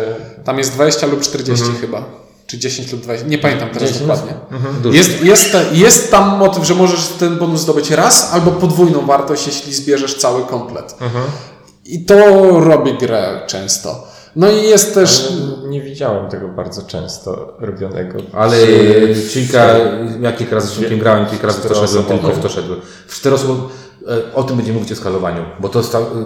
Tam 0.45 0.59
jest 0.59 0.73
20 0.73 1.07
lub 1.07 1.21
40 1.21 1.65
chyba. 1.81 2.05
Czy 2.47 2.59
10 2.59 2.93
lub 2.93 3.01
20. 3.01 3.29
Nie 3.29 3.39
pamiętam 3.39 3.69
teraz 3.69 3.91
10? 3.91 4.01
dokładnie. 4.09 4.35
Dużo. 4.83 4.97
Jest, 4.97 5.25
jest, 5.25 5.57
jest 5.73 6.11
tam 6.11 6.39
motyw, 6.39 6.65
że 6.65 6.75
możesz 6.75 7.07
ten 7.09 7.39
bonus 7.39 7.61
zdobyć 7.61 7.91
raz 7.91 8.33
albo 8.33 8.51
podwójną 8.51 9.07
wartość, 9.07 9.47
jeśli 9.47 9.75
zbierzesz 9.75 10.15
cały 10.15 10.45
komplet. 10.45 10.95
I 11.85 12.05
to 12.05 12.15
robi 12.61 12.99
grę 12.99 13.41
często. 13.47 14.09
No 14.37 14.51
i 14.51 14.63
jest 14.63 14.95
też. 14.95 15.33
nie 15.69 15.83
widziałem 15.83 16.31
tego 16.31 16.49
bardzo 16.49 16.83
często 16.83 17.57
robionego. 17.59 18.19
Ale 18.33 18.57
kilka, 19.33 19.67
ja 20.21 20.33
kilka 20.33 20.55
razy 20.55 20.69
z 20.69 20.73
Szymkiem 20.73 20.99
grałem, 20.99 21.27
kilka 21.27 21.47
razy 21.47 21.61
w 21.61 21.67
to 21.69 21.87
szedłem, 21.87 22.05
tylko 22.05 22.29
w 22.29 22.39
to 22.39 22.49
szedłem. 22.49 22.81
W 23.07 23.27
e, 23.27 24.35
o 24.35 24.43
tym 24.43 24.57
będziemy 24.57 24.79
mówić 24.79 24.93
o 24.93 24.97
skalowaniu, 24.97 25.45
bo 25.61 25.69
to 25.69 25.83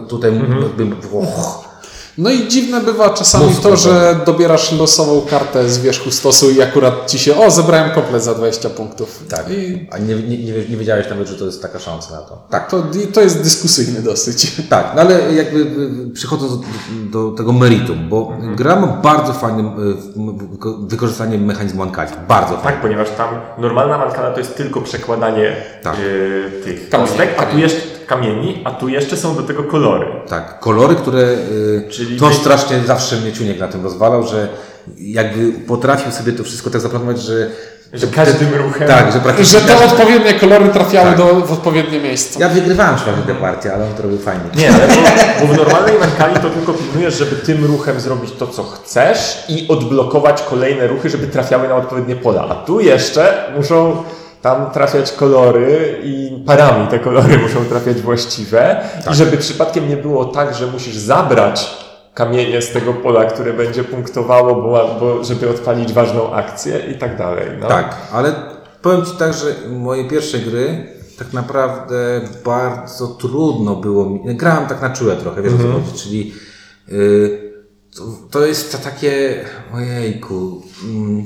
tutaj 0.09 0.33
bym, 0.77 0.93
och, 1.13 1.72
No 2.19 2.31
i 2.31 2.49
dziwne 2.49 2.81
bywa 2.81 3.11
czasami 3.11 3.55
to, 3.63 3.77
że 3.77 4.17
dobierasz 4.27 4.73
losową 4.73 5.21
kartę 5.31 5.69
z 5.69 5.79
wierzchu 5.79 6.11
stosu 6.11 6.51
i 6.51 6.63
akurat 6.63 7.11
ci 7.11 7.19
się. 7.19 7.37
O, 7.37 7.51
zebrałem 7.51 7.91
komplet 7.91 8.23
za 8.25 8.35
20 8.35 8.71
punktów. 8.71 9.23
tak, 9.29 9.51
I 9.51 9.89
a 9.93 9.99
nie, 9.99 10.15
nie, 10.15 10.39
nie, 10.69 10.77
wiedziałeś 10.77 11.11
nawet, 11.11 11.29
że 11.29 11.35
to 11.35 11.45
jest 11.45 11.63
taka 11.63 11.79
szansa 11.79 12.15
na 12.15 12.21
to. 12.23 12.47
Tak, 12.51 12.71
to, 12.71 12.83
to 13.13 13.21
jest 13.21 13.43
dyskusyjny 13.43 14.03
dosyć. 14.03 14.53
tak, 14.71 14.93
no 14.97 15.01
ale 15.01 15.33
jakby 15.35 15.59
y, 16.11 16.11
przechodząc 16.15 16.53
do, 16.53 16.67
do 17.31 17.37
tego 17.37 17.53
meritum, 17.53 18.09
bo 18.09 18.33
gra 18.57 18.77
ma 18.81 18.87
bardzo 18.87 19.33
fajne 19.33 19.63
y, 19.63 20.19
wyko- 20.59 20.89
wykorzystanie 20.89 21.39
mechanizmu 21.39 21.83
Ankali, 21.83 22.11
bardzo 22.29 22.55
fajne. 22.57 22.63
Tak, 22.71 22.81
ponieważ 22.81 23.09
tam 23.17 23.29
normalna 23.59 23.99
mankala 23.99 24.31
to 24.31 24.39
jest 24.39 24.57
tylko 24.57 24.81
przekładanie 24.81 25.57
Tak. 25.83 25.97
tych 26.65 26.91
kostek, 26.91 27.29
a 27.39 27.47
tu 27.47 27.59
jeszcze 27.59 27.92
kamieni, 28.07 28.61
a 28.65 28.71
tu 28.71 28.89
jeszcze 28.89 29.17
są 29.17 29.37
do 29.37 29.43
tego 29.43 29.63
kolory. 29.65 30.07
Tak, 30.29 30.61
kolory, 30.61 30.95
które. 30.95 31.21
y, 31.23 31.89
Czyli 31.91 32.21
to 32.21 32.33
strasznie 32.33 32.81
zawsze 32.87 33.17
mnie 33.17 33.33
Ciuniek 33.33 33.59
na 33.61 33.69
tym 33.69 33.85
rozwalał, 33.85 34.27
że 34.27 34.49
jakby 34.99 35.53
potrafił 35.53 36.13
sobie 36.13 36.33
to 36.33 36.45
wszystko 36.45 36.71
tak 36.71 36.81
zaplanować, 36.81 37.23
że. 37.23 37.51
Że 37.95 38.07
każdym 38.07 38.55
ruchem... 38.55 38.89
Tak, 38.89 39.13
że 39.13 39.19
praktycznie. 39.19 39.61
Że 39.61 39.67
te 39.67 39.85
odpowiednie 39.85 40.35
kolory 40.35 40.69
trafiały 40.69 41.09
Tak. 41.09 41.19
do, 41.19 41.35
w 41.35 41.53
odpowiednie 41.53 42.01
miejsca. 42.01 42.41
Ja 42.41 42.49
wygrywałem 42.49 42.97
przynajmniej 42.97 43.27
tę 43.27 43.35
partię, 43.35 43.75
ale 43.75 43.85
on 43.85 43.95
to 43.95 44.03
robił 44.03 44.19
fajnie. 44.19 44.45
Nie, 44.57 44.75
ale 44.75 44.89
bo, 44.89 45.47
bo 45.47 45.55
w 45.55 45.57
normalnej 45.57 45.99
mankali 45.99 46.35
to 46.35 46.51
tylko 46.51 46.73
pilnujesz, 46.73 47.19
żeby 47.19 47.37
tym 47.37 47.65
ruchem 47.65 48.01
zrobić 48.01 48.31
to, 48.39 48.47
co 48.47 48.63
chcesz 48.65 49.45
i 49.49 49.69
odblokować 49.69 50.43
kolejne 50.43 50.87
ruchy, 50.87 51.11
żeby 51.11 51.27
trafiały 51.27 51.69
na 51.69 51.75
odpowiednie 51.77 52.17
pola. 52.17 52.47
A 52.49 52.55
tu 52.55 52.81
jeszcze 52.81 53.53
muszą 53.57 54.03
Tam 54.43 54.71
trafiać 54.71 55.13
kolory 55.13 56.01
i 56.05 56.43
parami 56.47 56.89
te 56.89 56.99
kolory 56.99 57.39
muszą 57.39 57.65
trafiać 57.65 58.01
właściwe. 58.01 58.89
I 59.13 59.15
żeby 59.15 59.37
przypadkiem 59.37 59.89
nie 59.89 59.97
było 59.97 60.25
tak, 60.25 60.55
że 60.55 60.67
musisz 60.67 60.97
zabrać 60.97 61.83
kamienie 62.15 62.63
z 62.63 62.73
tego 62.73 62.93
pola, 62.93 63.25
które 63.25 63.53
będzie 63.53 63.85
punktowało, 63.85 64.55
bo, 64.55 64.97
bo 65.01 65.25
żeby 65.25 65.51
odpalić 65.51 65.93
ważną 65.93 66.33
akcję 66.33 66.79
i 66.79 66.99
tak 66.99 67.19
dalej. 67.19 67.47
No. 67.61 67.69
Tak, 67.69 67.97
ale 68.13 68.35
powiem 68.83 69.05
Ci 69.07 69.13
tak, 69.19 69.33
że 69.33 69.55
moje 69.69 70.09
pierwsze 70.09 70.39
gry 70.39 70.87
tak 71.19 71.33
naprawdę 71.33 72.21
bardzo 72.45 73.07
trudno 73.07 73.77
było 73.77 74.11
mi. 74.11 74.37
Grałem 74.37 74.67
tak 74.67 74.83
na 74.83 74.91
czułe 74.91 75.17
trochę, 75.17 75.43
wiesz 75.43 75.53
o 75.53 75.59
co 75.59 75.73
chodzi, 75.73 75.99
czyli 76.03 76.33
y, 76.89 77.53
to, 77.97 78.03
to 78.31 78.47
jest 78.47 78.73
to 78.73 78.79
takie. 78.79 79.45
Ojejku. 79.75 80.63
Mm, 80.85 81.25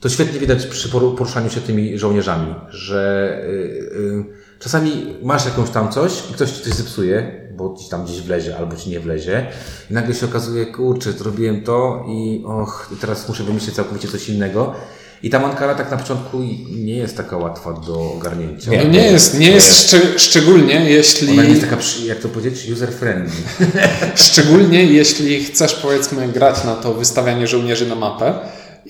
to 0.00 0.08
świetnie 0.08 0.40
widać 0.40 0.66
przy 0.66 0.88
poru- 0.88 1.14
poruszaniu 1.16 1.50
się 1.50 1.60
tymi 1.60 1.98
żołnierzami, 1.98 2.54
że 2.70 3.32
y, 3.44 3.48
y, 3.48 4.24
czasami 4.58 5.16
masz 5.22 5.44
jakąś 5.44 5.70
tam 5.70 5.92
coś 5.92 6.12
i 6.30 6.34
ktoś 6.34 6.50
ci 6.50 6.62
coś 6.62 6.72
zepsuje, 6.72 7.48
bo 7.56 7.76
ci 7.82 7.90
tam 7.90 8.04
gdzieś 8.04 8.20
wlezie 8.20 8.56
albo 8.56 8.76
ci 8.76 8.90
nie 8.90 9.00
wlezie 9.00 9.46
i 9.90 9.94
nagle 9.94 10.14
się 10.14 10.26
okazuje, 10.26 10.66
kurczę, 10.66 11.12
zrobiłem 11.12 11.62
to 11.62 12.04
i 12.08 12.42
och, 12.46 12.90
teraz 13.00 13.28
muszę 13.28 13.44
wymyślić 13.44 13.74
całkowicie 13.74 14.08
coś 14.08 14.28
innego. 14.28 14.74
I 15.22 15.30
ta 15.30 15.38
mankara 15.38 15.74
tak 15.74 15.90
na 15.90 15.96
początku 15.96 16.38
nie 16.70 16.96
jest 16.96 17.16
taka 17.16 17.36
łatwa 17.36 17.72
do 17.72 18.12
ogarnięcia. 18.12 18.70
Nie, 18.70 18.84
nie 18.84 19.02
jest, 19.02 19.38
nie 19.38 19.50
jest 19.50 19.68
szcz- 19.68 20.18
szczególnie 20.18 20.90
jeśli... 20.90 21.32
Ona 21.32 21.42
nie 21.42 21.48
jest 21.48 21.60
taka, 21.60 21.76
jak 22.06 22.18
to 22.18 22.28
powiedzieć, 22.28 22.70
user-friendly. 22.70 23.66
Szczególnie 24.28 24.84
jeśli 24.84 25.44
chcesz 25.44 25.74
powiedzmy 25.74 26.28
grać 26.28 26.64
na 26.64 26.74
to 26.74 26.94
wystawianie 26.94 27.46
żołnierzy 27.46 27.86
na 27.86 27.94
mapę 27.94 28.34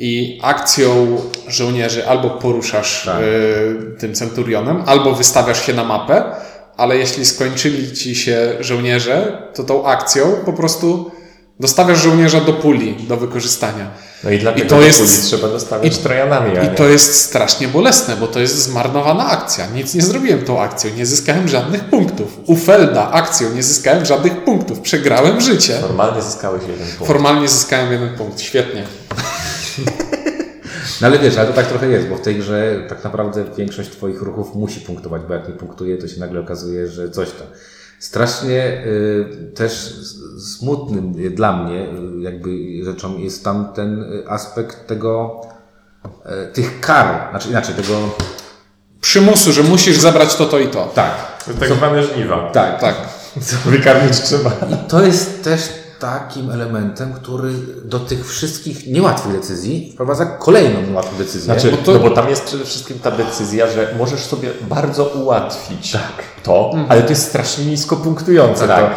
i 0.00 0.40
akcją 0.42 1.16
żołnierzy 1.48 2.08
albo 2.08 2.30
poruszasz 2.30 3.02
Tak. 3.04 3.20
y, 3.22 3.96
tym 4.00 4.14
centurionem, 4.14 4.82
albo 4.86 5.12
wystawiasz 5.14 5.66
się 5.66 5.72
na 5.74 5.84
mapę, 5.84 6.22
ale 6.76 6.96
jeśli 6.96 7.26
skończyli 7.26 7.92
ci 7.92 8.14
się 8.16 8.56
żołnierze, 8.60 9.42
to 9.54 9.64
tą 9.64 9.86
akcją 9.86 10.32
po 10.44 10.52
prostu 10.52 11.10
dostawiasz 11.60 11.98
żołnierza 12.02 12.40
do 12.40 12.52
puli 12.52 12.96
do 13.08 13.16
wykorzystania. 13.16 13.90
No 14.24 14.30
i 14.30 14.38
dlatego 14.38 14.64
I 14.66 14.68
to 14.68 14.76
do 14.76 14.82
jest- 14.82 14.98
puli 14.98 15.10
trzeba 15.22 15.48
dostawiać 15.48 15.96
i- 15.96 15.98
trojanami, 15.98 16.52
I 16.66 16.76
to 16.76 16.88
jest 16.88 17.14
strasznie 17.14 17.68
bolesne, 17.68 18.16
bo 18.16 18.26
to 18.26 18.40
jest 18.40 18.56
zmarnowana 18.62 19.26
akcja. 19.30 19.66
Nic 19.74 19.94
nie 19.94 20.02
zrobiłem 20.02 20.44
tą 20.44 20.60
akcją, 20.60 20.90
nie 20.96 21.06
zyskałem 21.06 21.48
żadnych 21.48 21.84
punktów. 21.84 22.38
U 22.46 22.56
Felda 22.56 23.10
akcją 23.10 23.54
nie 23.54 23.62
zyskałem 23.62 24.04
żadnych 24.06 24.44
punktów. 24.44 24.80
Przegrałem 24.80 25.40
życie. 25.40 25.78
Normalnie 25.80 26.22
zyskałeś 26.22 26.62
jeden 26.62 26.86
punkt. 26.88 27.06
Formalnie 27.06 27.48
zyskałem 27.48 27.92
jeden 27.92 28.14
punkt. 28.16 28.40
Świetnie. 28.40 28.82
No 31.00 31.06
ale 31.06 31.18
wiesz, 31.18 31.38
ale 31.38 31.48
to 31.48 31.54
tak 31.54 31.66
trochę 31.66 31.88
jest, 31.88 32.08
bo 32.08 32.16
w 32.16 32.20
tej 32.20 32.36
grze 32.36 32.82
tak 32.88 33.04
naprawdę 33.04 33.44
większość 33.56 33.90
Twoich 33.90 34.22
ruchów 34.22 34.54
musi 34.54 34.80
punktować, 34.80 35.22
bo 35.28 35.34
jak 35.34 35.48
nie 35.48 35.54
punktuje, 35.54 35.98
to 35.98 36.08
się 36.08 36.20
nagle 36.20 36.40
okazuje, 36.40 36.88
że 36.88 37.10
coś 37.10 37.30
tam. 37.30 37.46
Strasznie 37.98 38.84
y, 38.86 39.52
też 39.54 39.94
smutnym 40.56 41.12
dla 41.34 41.64
mnie 41.64 41.82
y, 41.82 42.20
jakby 42.20 42.48
rzeczą 42.84 43.18
jest 43.18 43.44
tam 43.44 43.72
ten 43.74 44.02
y, 44.02 44.28
aspekt 44.28 44.86
tego, 44.86 45.40
y, 46.06 46.52
tych 46.52 46.80
kar, 46.80 47.30
znaczy 47.30 47.48
inaczej, 47.48 47.74
tego, 47.74 47.94
Przymusu, 49.00 49.52
że 49.52 49.62
musisz 49.62 49.98
zabrać 49.98 50.34
to, 50.36 50.46
to 50.46 50.58
i 50.58 50.68
to. 50.68 50.92
tak, 50.94 51.44
tak 51.60 51.68
zwane 51.68 52.02
żniwa. 52.02 52.50
tak, 52.52 52.80
Tak. 52.80 52.94
Wykarmić 53.64 54.20
trzeba. 54.20 54.50
I 54.70 54.88
to 54.88 55.02
jest 55.02 55.44
też 55.44 55.60
takim 56.00 56.50
elementem, 56.50 57.12
który 57.12 57.52
do 57.84 57.98
tych 58.00 58.28
wszystkich 58.28 58.86
niełatwych 58.86 59.32
decyzji 59.36 59.90
wprowadza 59.94 60.26
kolejną 60.26 60.82
niełatwą 60.82 61.16
decyzję. 61.18 61.40
Znaczy, 61.40 61.70
Bo 61.70 61.76
to- 61.76 61.92
no 61.92 61.98
bo 61.98 62.10
tam 62.10 62.28
jest 62.28 62.44
przede 62.44 62.64
wszystkim 62.64 62.98
ta 62.98 63.10
decyzja, 63.10 63.70
że 63.70 63.94
możesz 63.98 64.20
sobie 64.20 64.48
bardzo 64.68 65.04
ułatwić 65.04 65.96
to, 66.42 66.70
ale 66.88 67.02
to 67.02 67.08
jest 67.10 67.28
strasznie 67.28 67.64
nisko 67.64 67.96
punktujące 67.96 68.68
Tak. 68.68 68.90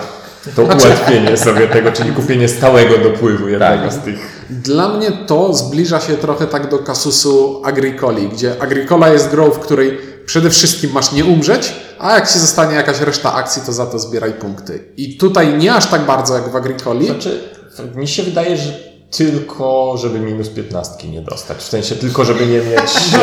to, 0.45 0.51
to 0.55 0.61
ułatwienie 0.63 1.37
sobie 1.37 1.67
tego, 1.67 1.91
czyli 1.91 2.11
kupienie 2.11 2.49
stałego 2.49 2.97
dopływu 2.97 3.47
jednego 3.47 3.83
Tak. 3.83 3.93
z 3.93 3.97
tych. 3.97 4.45
Dla 4.49 4.89
mnie 4.89 5.11
to 5.27 5.53
zbliża 5.53 5.99
się 5.99 6.17
trochę 6.17 6.47
tak 6.47 6.69
do 6.69 6.79
kasusu 6.79 7.61
Agricoli, 7.65 8.29
gdzie 8.29 8.61
Agricola 8.61 9.09
jest 9.09 9.29
grą, 9.29 9.51
w 9.51 9.59
której 9.59 9.97
przede 10.31 10.49
wszystkim 10.49 10.91
masz 10.91 11.11
nie 11.11 11.25
umrzeć, 11.25 11.73
a 11.99 12.13
jak 12.15 12.29
się 12.29 12.39
zostanie 12.39 12.75
jakaś 12.75 12.99
reszta 12.99 13.33
akcji, 13.33 13.61
to 13.65 13.73
za 13.73 13.85
to 13.85 13.99
zbieraj 13.99 14.33
punkty. 14.33 14.83
I 14.97 15.17
tutaj 15.17 15.57
nie 15.57 15.73
aż 15.73 15.85
tak 15.85 16.05
bardzo 16.05 16.33
jak 16.33 16.49
w 16.51 16.55
Agricoli, 16.55 17.05
Znaczy, 17.05 17.39
mi 17.95 18.07
się 18.07 18.23
wydaje, 18.23 18.57
że 18.57 18.73
tylko, 19.17 19.95
żeby 19.97 20.19
minus 20.19 20.49
15 20.49 21.07
nie 21.07 21.21
dostać. 21.21 21.57
W 21.57 21.63
sensie 21.69 21.95
tylko, 21.95 22.25
żeby 22.25 22.45
nie 22.47 22.57
mieć 22.57 22.91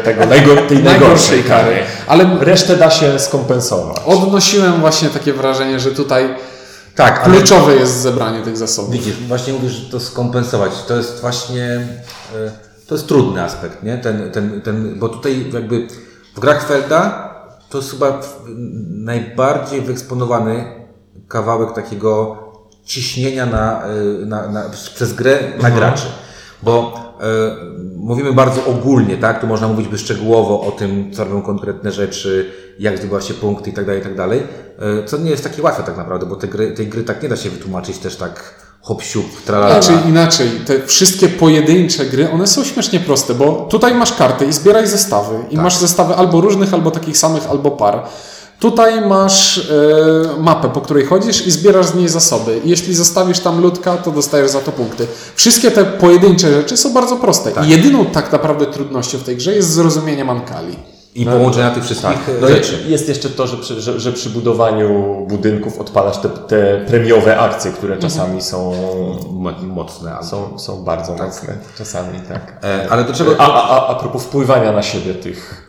e, 0.00 0.02
tego 0.02 0.56
tej 0.68 0.82
najgorszej 0.82 1.42
kary. 1.44 1.76
ale 2.06 2.36
Resztę 2.40 2.76
da 2.76 2.90
się 2.90 3.18
skompensować. 3.18 3.96
odnosiłem 4.06 4.80
właśnie 4.80 5.08
takie 5.08 5.32
wrażenie, 5.32 5.80
że 5.80 5.90
tutaj 5.90 6.34
tak, 6.94 7.20
ale- 7.24 7.36
kluczowe 7.36 7.74
jest 7.76 7.96
zebranie 8.00 8.42
tych 8.42 8.56
zasobów. 8.56 8.92
Widzisz, 8.92 9.14
właśnie 9.28 9.52
mówisz, 9.52 9.72
że 9.72 9.90
to 9.90 10.00
skompensować. 10.00 10.72
To 10.88 10.96
jest 10.96 11.20
właśnie, 11.20 11.64
e, 11.66 12.50
to 12.86 12.94
jest 12.94 13.06
trudny 13.08 13.42
aspekt, 13.42 13.82
nie? 13.82 13.98
Ten, 13.98 14.30
ten, 14.32 14.60
ten, 14.60 14.98
bo 14.98 15.08
tutaj 15.08 15.44
jakby 15.52 15.86
w 16.34 16.40
grach 16.40 16.66
Felda 16.68 17.28
to 17.70 17.78
jest 17.78 17.90
chyba 17.90 18.20
najbardziej 18.88 19.80
wyeksponowany 19.80 20.64
kawałek 21.28 21.72
takiego 21.72 22.36
ciśnienia 22.84 23.46
na, 23.46 23.82
e, 23.84 24.26
na, 24.26 24.48
na, 24.48 24.64
przez 24.94 25.12
grę 25.12 25.38
na 25.62 25.70
graczy. 25.70 26.06
Bo 26.62 27.00
e, 27.20 27.56
mówimy 27.96 28.32
bardzo 28.32 28.66
ogólnie, 28.66 29.16
tak? 29.16 29.40
Tu 29.40 29.46
można 29.46 29.68
mówić 29.68 29.88
by 29.88 29.98
szczegółowo 29.98 30.60
o 30.60 30.70
tym, 30.70 31.12
co 31.12 31.24
robią 31.24 31.42
konkretne 31.42 31.92
rzeczy, 31.92 32.50
jak 32.78 32.98
zdobywa 32.98 33.20
się 33.20 33.34
punkty 33.34 33.70
i 33.70 33.72
tak 33.72 33.86
dalej, 33.86 34.00
i 34.00 34.04
tak 34.04 34.16
dalej. 34.16 34.42
E, 34.78 35.04
co 35.04 35.18
nie 35.18 35.30
jest 35.30 35.44
takie 35.44 35.62
łatwe 35.62 35.82
tak 35.82 35.96
naprawdę, 35.96 36.26
bo 36.26 36.36
te 36.36 36.48
gry, 36.48 36.72
tej 36.72 36.86
gry 36.88 37.04
tak 37.04 37.22
nie 37.22 37.28
da 37.28 37.36
się 37.36 37.50
wytłumaczyć 37.50 37.98
też 37.98 38.16
tak 38.16 38.57
hop 38.80 39.02
siup, 39.02 39.42
tralala. 39.46 39.82
Znaczy 39.82 40.08
inaczej, 40.08 40.50
te 40.66 40.86
wszystkie 40.86 41.28
pojedyncze 41.28 42.04
gry, 42.04 42.30
one 42.30 42.46
są 42.46 42.64
śmiesznie 42.64 43.00
proste, 43.00 43.34
bo 43.34 43.66
tutaj 43.70 43.94
masz 43.94 44.12
karty 44.12 44.46
i 44.46 44.52
zbieraj 44.52 44.86
zestawy. 44.86 45.36
I 45.50 45.54
Tak. 45.54 45.64
masz 45.64 45.76
zestawy 45.76 46.14
albo 46.14 46.40
różnych, 46.40 46.74
albo 46.74 46.90
takich 46.90 47.18
samych, 47.18 47.50
albo 47.50 47.70
par. 47.70 48.02
Tutaj 48.60 49.00
masz 49.00 49.58
e, 49.58 50.42
mapę, 50.42 50.68
po 50.68 50.80
której 50.80 51.06
chodzisz 51.06 51.46
i 51.46 51.50
zbierasz 51.50 51.86
z 51.86 51.94
niej 51.94 52.08
zasoby. 52.08 52.60
Jeśli 52.64 52.94
zostawisz 52.94 53.40
tam 53.40 53.60
ludka, 53.60 53.96
to 53.96 54.10
dostajesz 54.10 54.50
za 54.50 54.60
to 54.60 54.72
punkty. 54.72 55.06
Wszystkie 55.34 55.70
te 55.70 55.84
pojedyncze 55.84 56.52
rzeczy 56.54 56.76
są 56.76 56.92
bardzo 56.92 57.16
proste. 57.16 57.50
Tak. 57.50 57.66
I 57.66 57.70
jedyną 57.70 58.04
tak 58.06 58.32
naprawdę 58.32 58.66
trudnością 58.66 59.18
w 59.18 59.22
tej 59.22 59.36
grze 59.36 59.54
jest 59.54 59.70
zrozumienie 59.70 60.24
Mankali. 60.24 60.76
I 61.14 61.26
połączenia 61.26 61.70
tych 61.70 61.84
wszystkich 61.84 62.28
e, 62.28 62.32
No 62.40 62.48
rzeczy. 62.48 62.84
jest 62.88 63.08
jeszcze 63.08 63.30
to, 63.30 63.46
że 63.46 63.56
przy, 63.56 63.80
że, 63.80 64.00
że 64.00 64.12
przy 64.12 64.30
budowaniu 64.30 65.16
budynków 65.28 65.78
odpalasz 65.80 66.18
te, 66.18 66.28
te 66.28 66.84
premiowe 66.86 67.38
akcje, 67.38 67.72
które 67.72 67.96
czasami 67.98 68.42
są, 68.42 68.72
Mo- 69.32 69.52
Mocne. 69.62 70.16
są, 70.22 70.58
są 70.58 70.84
bardzo 70.84 71.12
mocne. 71.12 71.54
Czasami 71.78 72.18
tak. 72.28 72.58
E, 72.64 72.86
ale 72.90 73.04
do 73.04 73.12
czego... 73.12 73.34
A, 73.38 73.46
a, 73.46 73.68
a, 73.80 73.86
a 73.88 73.94
propos 73.94 74.22
wpływania 74.24 74.72
na 74.72 74.82
siebie 74.82 75.14
tych 75.14 75.68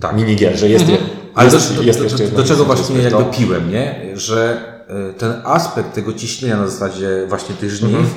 Tak. 0.00 0.16
minigier, 0.16 0.56
że 0.56 0.68
jest, 0.68 0.88
je, 0.88 0.98
Ale 1.34 1.50
jest, 1.50 1.76
do, 1.76 1.82
jest 1.82 1.98
do, 2.02 2.18
do, 2.30 2.36
do 2.36 2.44
czego 2.44 2.64
właśnie 2.64 2.98
jakby 3.02 3.24
to- 3.24 3.30
piłem, 3.30 3.70
nie? 3.70 4.00
Że 4.14 4.60
e, 4.88 5.12
ten 5.12 5.32
aspekt 5.44 5.94
tego 5.94 6.12
ciśnienia 6.12 6.56
na 6.56 6.66
zasadzie 6.66 7.26
właśnie 7.28 7.54
tych 7.54 7.70
żniw, 7.70 7.94
Mhm. 7.94 8.14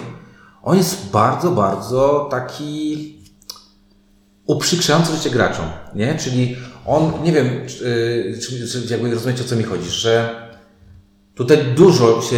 on 0.63 0.77
jest 0.77 1.09
bardzo, 1.12 1.51
bardzo 1.51 2.27
taki 2.31 3.14
uprzykrzający 4.45 5.15
życie 5.15 5.29
graczom, 5.29 5.65
nie? 5.95 6.17
Czyli 6.19 6.55
on, 6.85 7.11
nie 7.23 7.31
wiem, 7.31 7.49
czy, 7.67 8.39
czy, 8.41 8.67
czy 8.67 8.93
jakby 8.93 9.13
rozumiecie 9.13 9.43
o 9.43 9.47
co 9.47 9.55
mi 9.55 9.63
chodzi, 9.63 9.89
że 9.89 10.45
tutaj 11.35 11.57
dużo 11.75 12.21
się 12.21 12.35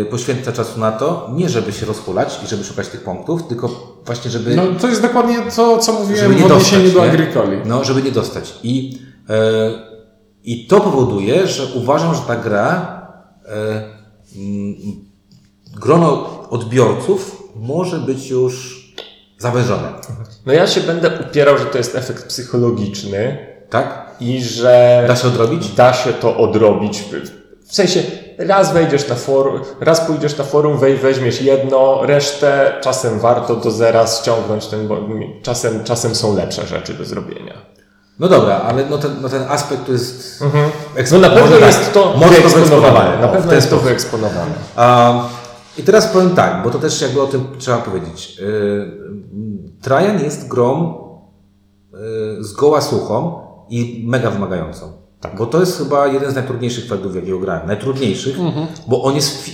e, 0.00 0.04
poświęca 0.04 0.52
czasu 0.52 0.80
na 0.80 0.92
to, 0.92 1.30
nie 1.34 1.48
żeby 1.48 1.72
się 1.72 1.86
rozhulać 1.86 2.40
i 2.44 2.46
żeby 2.46 2.64
szukać 2.64 2.88
tych 2.88 3.00
punktów, 3.00 3.48
tylko 3.48 3.96
właśnie 4.06 4.30
żeby... 4.30 4.56
No 4.56 4.62
to 4.80 4.88
jest 4.88 5.02
dokładnie 5.02 5.38
to, 5.56 5.78
co 5.78 5.92
mówiłem 5.92 6.22
żeby 6.22 6.34
nie 6.34 6.48
w 6.48 6.52
odniesieniu 6.52 6.84
dostać, 6.84 6.94
do? 6.94 7.10
Agricoli. 7.12 7.56
No, 7.64 7.84
żeby 7.84 8.02
nie 8.02 8.12
dostać. 8.12 8.54
I, 8.62 8.98
e, 9.28 9.70
I 10.44 10.66
to 10.66 10.80
powoduje, 10.80 11.46
że 11.46 11.66
uważam, 11.74 12.14
że 12.14 12.20
ta 12.20 12.36
gra, 12.36 12.96
mm, 14.36 14.74
grono 15.76 16.40
odbiorców 16.50 17.42
może 17.56 17.98
być 17.98 18.30
już 18.30 18.84
zawężone. 19.38 19.92
No 20.46 20.52
ja 20.52 20.66
się 20.66 20.80
będę 20.80 21.10
upierał, 21.30 21.58
że 21.58 21.64
to 21.64 21.78
jest 21.78 21.96
efekt 21.96 22.26
psychologiczny 22.26 23.38
Tak? 23.70 24.06
i 24.20 24.42
że 24.42 25.04
Da 25.08 25.16
się 25.16 25.28
odrobić? 25.28 25.68
da 25.68 25.92
się 25.92 26.12
to 26.12 26.36
odrobić. 26.36 27.04
W 27.68 27.74
sensie 27.74 28.02
raz 28.38 28.72
wejdziesz 28.72 29.08
na 29.08 29.14
forum, 29.14 29.60
raz 29.80 30.00
pójdziesz 30.00 30.38
na 30.38 30.44
forum, 30.44 30.78
wej, 30.78 30.96
weźmiesz 30.96 31.42
jedno, 31.42 32.00
resztę 32.06 32.72
czasem 32.80 33.18
warto 33.20 33.56
do 33.56 33.70
zera 33.70 34.06
ściągnąć, 34.06 34.66
ten, 34.66 34.88
bo 34.88 34.96
czasem, 35.42 35.84
czasem 35.84 36.14
są 36.14 36.36
lepsze 36.36 36.66
rzeczy 36.66 36.94
do 36.94 37.04
zrobienia. 37.04 37.54
No 38.18 38.28
dobra, 38.28 38.56
ale 38.56 38.84
no 38.90 38.98
ten, 38.98 39.10
no 39.22 39.28
ten 39.28 39.42
aspekt 39.48 39.86
to 39.86 39.92
jest... 39.92 40.42
ekspo- 40.96 41.12
No 41.12 41.18
na 41.18 41.30
pewno 41.30 41.56
tak, 41.56 41.66
jest 41.66 41.92
to 41.92 42.14
może 42.16 42.40
wyeksponowane. 42.40 43.18
Na 43.20 43.28
pewno 43.28 43.52
jest 43.54 43.70
to 43.70 43.76
wyeksponowane. 43.76 44.54
I 45.78 45.82
teraz 45.82 46.06
powiem 46.06 46.30
tak, 46.30 46.62
bo 46.64 46.70
to 46.70 46.78
też 46.78 47.00
jakby 47.02 47.22
o 47.22 47.26
tym 47.26 47.46
trzeba 47.58 47.76
powiedzieć. 47.78 48.38
Trajan 49.86 50.24
jest 50.24 50.48
grą 50.48 50.94
y, 52.40 52.44
zgoła 52.44 52.80
suchą 52.80 53.40
i 53.68 54.04
mega 54.08 54.30
wymagającą. 54.30 55.05
Bo 55.38 55.46
to 55.46 55.60
jest 55.60 55.78
chyba 55.78 56.06
jeden 56.06 56.30
z 56.30 56.34
najtrudniejszych 56.34 56.88
feltów, 56.88 57.16
jakiego 57.16 57.38
grałem. 57.38 57.66
Najtrudniejszych, 57.66 58.36
bo 58.86 59.02
on 59.02 59.14
jest... 59.14 59.50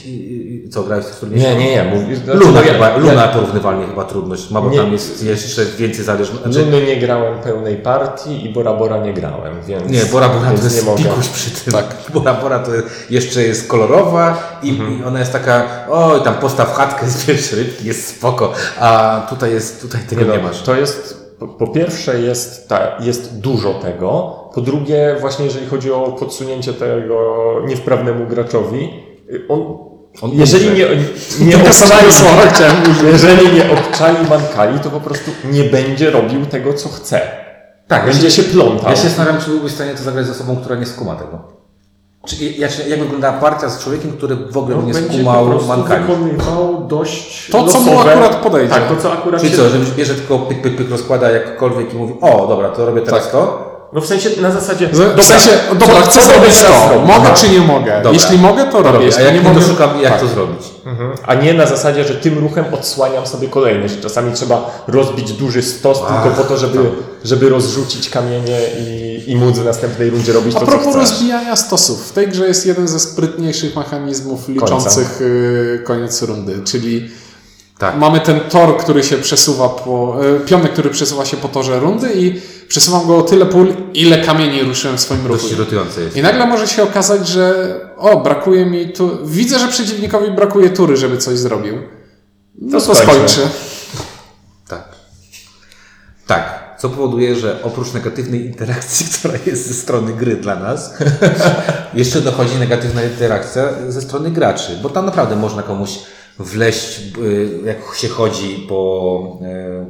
Co, 0.70 0.82
grałeś 0.82 1.04
w 1.04 1.16
trudniejszych? 1.18 1.50
Nie, 1.50 1.64
nie, 1.64 1.70
nie. 1.70 1.84
Mówisz, 1.84 2.18
Luna, 2.34 2.60
ja- 2.62 2.72
chyba, 2.72 2.88
ja- 2.88 2.96
Luna 2.96 3.28
porównywalnie 3.28 3.86
chyba 3.86 4.04
trudność 4.04 4.50
ma, 4.50 4.60
bo 4.60 4.70
Nie. 4.70 4.76
tam 4.76 4.92
jest 4.92 5.22
jeszcze 5.24 5.64
więcej 5.66 6.04
zależności. 6.04 6.44
Znaczy, 6.44 6.64
Luny 6.70 6.86
nie 6.86 6.96
grałem 6.96 7.38
pełnej 7.40 7.76
partii 7.76 8.46
i 8.46 8.52
Bora 8.52 8.74
Bora 8.74 8.98
nie 8.98 9.14
grałem, 9.14 9.54
więc... 9.66 9.90
nie, 9.90 10.04
Bora 10.04 10.28
Bora 10.28 10.50
to 10.50 10.64
jest 10.64 10.86
nie 10.86 10.94
pikuś 10.94 11.28
przy 11.28 11.50
tym. 11.50 11.72
Tak. 11.72 11.96
Bora 12.14 12.34
Bora 12.34 12.58
to 12.58 12.70
jeszcze 13.10 13.42
jest 13.42 13.68
kolorowa 13.68 14.58
i, 14.62 14.68
i 14.68 15.04
ona 15.06 15.18
jest 15.18 15.32
taka, 15.32 15.64
oj 15.90 16.22
tam 16.22 16.34
postaw 16.34 16.74
chatkę, 16.74 17.08
zbierz 17.18 17.52
rybki, 17.52 17.86
jest 17.86 18.08
spoko, 18.08 18.52
a 18.80 19.20
tutaj 19.30 19.52
jest, 19.52 19.82
tutaj 19.82 20.00
tego 20.08 20.22
nie, 20.22 20.38
no, 20.38 20.42
masz. 20.42 20.62
To 20.62 20.76
jest, 20.76 21.26
po, 21.38 21.48
po 21.48 21.66
pierwsze 21.66 22.20
jest, 22.20 22.68
ta, 22.68 22.96
jest 23.00 23.38
dużo 23.40 23.74
tego, 23.74 24.41
po 24.54 24.60
drugie 24.60 25.16
właśnie 25.20 25.44
jeżeli 25.44 25.66
chodzi 25.66 25.92
o 25.92 26.00
podsunięcie 26.20 26.72
tego 26.72 27.34
niewprawnemu 27.66 28.26
graczowi, 28.26 28.90
on, 29.48 29.60
On 30.22 30.30
jeżeli 30.32 30.66
nie, 30.70 30.86
nie 31.46 31.56
obczai, 31.62 31.74
samo 31.88 32.12
słowa 32.12 32.46
chciałem 32.52 32.76
użyć. 32.82 33.02
jeżeli 33.12 33.52
nie 33.56 33.64
obczai 33.72 34.14
mankali, 34.30 34.80
to 34.80 34.90
po 34.90 35.00
prostu 35.00 35.30
nie 35.52 35.64
będzie 35.64 36.10
robił 36.10 36.46
tego, 36.46 36.74
co 36.74 36.88
chce. 36.88 37.20
Tak, 37.88 38.06
Będzie 38.06 38.30
się 38.30 38.42
plątał. 38.42 38.90
Ja 38.90 38.96
się 38.96 39.02
zastanawiam, 39.02 39.40
czy 39.40 39.50
byłbyś 39.50 39.72
w 39.72 39.74
stanie 39.74 39.94
to 39.94 40.02
zagrać 40.02 40.26
z 40.26 40.30
osobą, 40.30 40.56
która 40.56 40.76
nie 40.76 40.86
skuma 40.86 41.14
tego. 41.14 41.38
Czy, 42.26 42.44
jak, 42.44 42.70
się, 42.70 42.82
jak 42.88 43.00
wyglądała 43.00 43.38
partia 43.40 43.68
z 43.68 43.82
człowiekiem, 43.84 44.12
który 44.12 44.36
w 44.36 44.56
ogóle 44.56 44.76
No, 44.76 44.82
nie 44.82 44.94
skumał 44.94 45.46
mankali? 45.68 46.04
wykonywał 46.04 46.86
dość 46.88 47.50
To, 47.50 47.64
co 47.68 47.80
mu 47.80 47.92
losowe- 47.92 48.10
akurat 48.10 48.36
podejdzie. 48.36 48.74
Tak, 48.74 48.88
to 48.88 48.96
co 48.96 49.12
akurat 49.12 49.40
Czyli 49.40 49.52
się... 49.52 49.58
co, 49.58 49.68
że 49.68 49.78
bierze 49.96 50.14
tylko 50.14 50.38
pyk, 50.38 50.62
pyk, 50.62 50.76
pyk, 50.76 50.90
rozkłada 50.90 51.30
jakkolwiek 51.30 51.94
i 51.94 51.96
mówi, 51.96 52.14
o 52.20 52.46
dobra, 52.46 52.68
to 52.68 52.86
robię 52.86 53.00
teraz 53.00 53.30
to. 53.30 53.71
No 53.92 54.00
w 54.00 54.06
sensie, 54.06 54.30
na 54.40 54.50
zasadzie... 54.50 54.88
W 54.88 55.16
w 55.16 55.24
sensie, 55.24 55.50
dobra, 55.78 56.00
chcę 56.02 56.20
co 56.20 56.26
zrobić 56.26 56.42
będę 56.42 56.58
teraz 56.62 56.82
to. 56.82 56.88
robił? 56.88 57.06
Mogę 57.06 57.20
Aha. 57.26 57.34
czy 57.40 57.48
nie 57.48 57.60
mogę? 57.60 57.96
Dobra. 57.96 58.12
Jeśli 58.12 58.38
mogę, 58.38 58.64
to 58.64 58.76
robię. 58.78 58.92
Robię, 58.92 59.04
a 59.04 59.06
Jeśli 59.06 59.24
jak 59.24 59.34
nie 59.34 59.40
mogę, 59.40 59.62
szukam, 59.62 60.00
jak 60.00 60.12
tak. 60.12 60.20
to 60.20 60.28
zrobić. 60.28 60.62
Mhm. 60.86 61.10
A 61.26 61.34
nie 61.34 61.54
na 61.54 61.66
zasadzie, 61.66 62.04
że 62.04 62.14
tym 62.14 62.38
ruchem 62.38 62.64
odsłaniam 62.74 63.26
sobie 63.26 63.48
kolejny, 63.48 63.88
że 63.88 63.96
czasami 63.96 64.32
trzeba 64.32 64.84
rozbić 64.88 65.32
duży 65.32 65.62
stos 65.62 65.98
Ach, 66.08 66.22
tylko 66.22 66.42
po 66.42 66.48
to, 66.48 66.56
żeby, 66.56 66.78
żeby 67.24 67.48
rozrzucić 67.48 68.10
kamienie 68.10 68.58
i, 68.80 69.22
i 69.26 69.36
móc 69.36 69.58
w 69.58 69.64
następnej 69.64 70.10
rundzie 70.10 70.32
robić 70.32 70.56
A 70.56 70.60
to, 70.60 70.66
propos 70.66 70.84
co 70.84 70.90
chcesz. 71.00 71.10
rozbijania 71.10 71.56
stosów. 71.56 72.08
W 72.08 72.12
tej 72.12 72.28
grze 72.28 72.46
jest 72.48 72.66
jeden 72.66 72.88
ze 72.88 73.00
sprytniejszych 73.00 73.76
mechanizmów 73.76 74.48
liczących 74.48 75.20
y, 75.20 75.82
koniec 75.84 76.22
rundy, 76.22 76.60
czyli 76.64 77.10
Tak. 77.78 77.96
mamy 77.98 78.20
ten 78.20 78.40
tor, 78.40 78.76
który 78.76 79.02
się 79.02 79.16
przesuwa 79.16 79.68
po, 79.68 80.16
y, 80.36 80.40
pionek, 80.40 80.72
który 80.72 80.90
przesuwa 80.90 81.24
się 81.24 81.36
po 81.36 81.48
torze 81.48 81.80
rundy 81.80 82.12
i 82.14 82.40
przesuwam 82.72 83.06
go 83.06 83.16
o 83.16 83.22
tyle 83.22 83.46
pól, 83.46 83.74
ile 83.94 84.24
kamieni 84.24 84.62
ruszyłem 84.62 84.96
w 84.96 85.00
swoim 85.00 85.26
ruchu. 85.26 85.42
Dość 85.42 85.52
irytujące 85.52 86.00
jest. 86.00 86.16
I 86.16 86.22
nagle 86.22 86.46
może 86.46 86.68
się 86.68 86.82
okazać, 86.82 87.28
że 87.28 87.74
o, 87.96 88.20
brakuje 88.20 88.66
mi 88.66 88.92
tu, 88.92 89.18
widzę, 89.26 89.58
że 89.58 89.68
przeciwnikowi 89.68 90.30
brakuje 90.30 90.70
tury, 90.70 90.96
żeby 90.96 91.18
coś 91.18 91.38
zrobił. 91.38 91.74
No 92.58 92.80
to, 92.80 92.86
To 92.86 92.94
skończy. 92.94 93.40
Tak. 94.68 94.88
Tak. 96.26 96.76
Co 96.78 96.88
powoduje, 96.88 97.36
że 97.36 97.62
oprócz 97.62 97.92
negatywnej 97.92 98.46
interakcji, 98.46 99.06
która 99.18 99.34
jest 99.46 99.68
ze 99.68 99.74
strony 99.74 100.12
gry 100.12 100.36
dla 100.36 100.56
nas, 100.56 100.94
jeszcze 101.94 102.20
dochodzi 102.20 102.56
negatywna 102.56 103.02
interakcja 103.02 103.68
ze 103.88 104.02
strony 104.02 104.30
graczy, 104.30 104.78
bo 104.82 104.88
tam 104.88 105.06
naprawdę 105.06 105.36
można 105.36 105.62
komuś 105.62 105.98
wleść, 106.38 107.00
y, 107.18 107.60
jak 107.64 107.96
się 107.96 108.08
chodzi 108.08 108.66
po, 108.68 109.38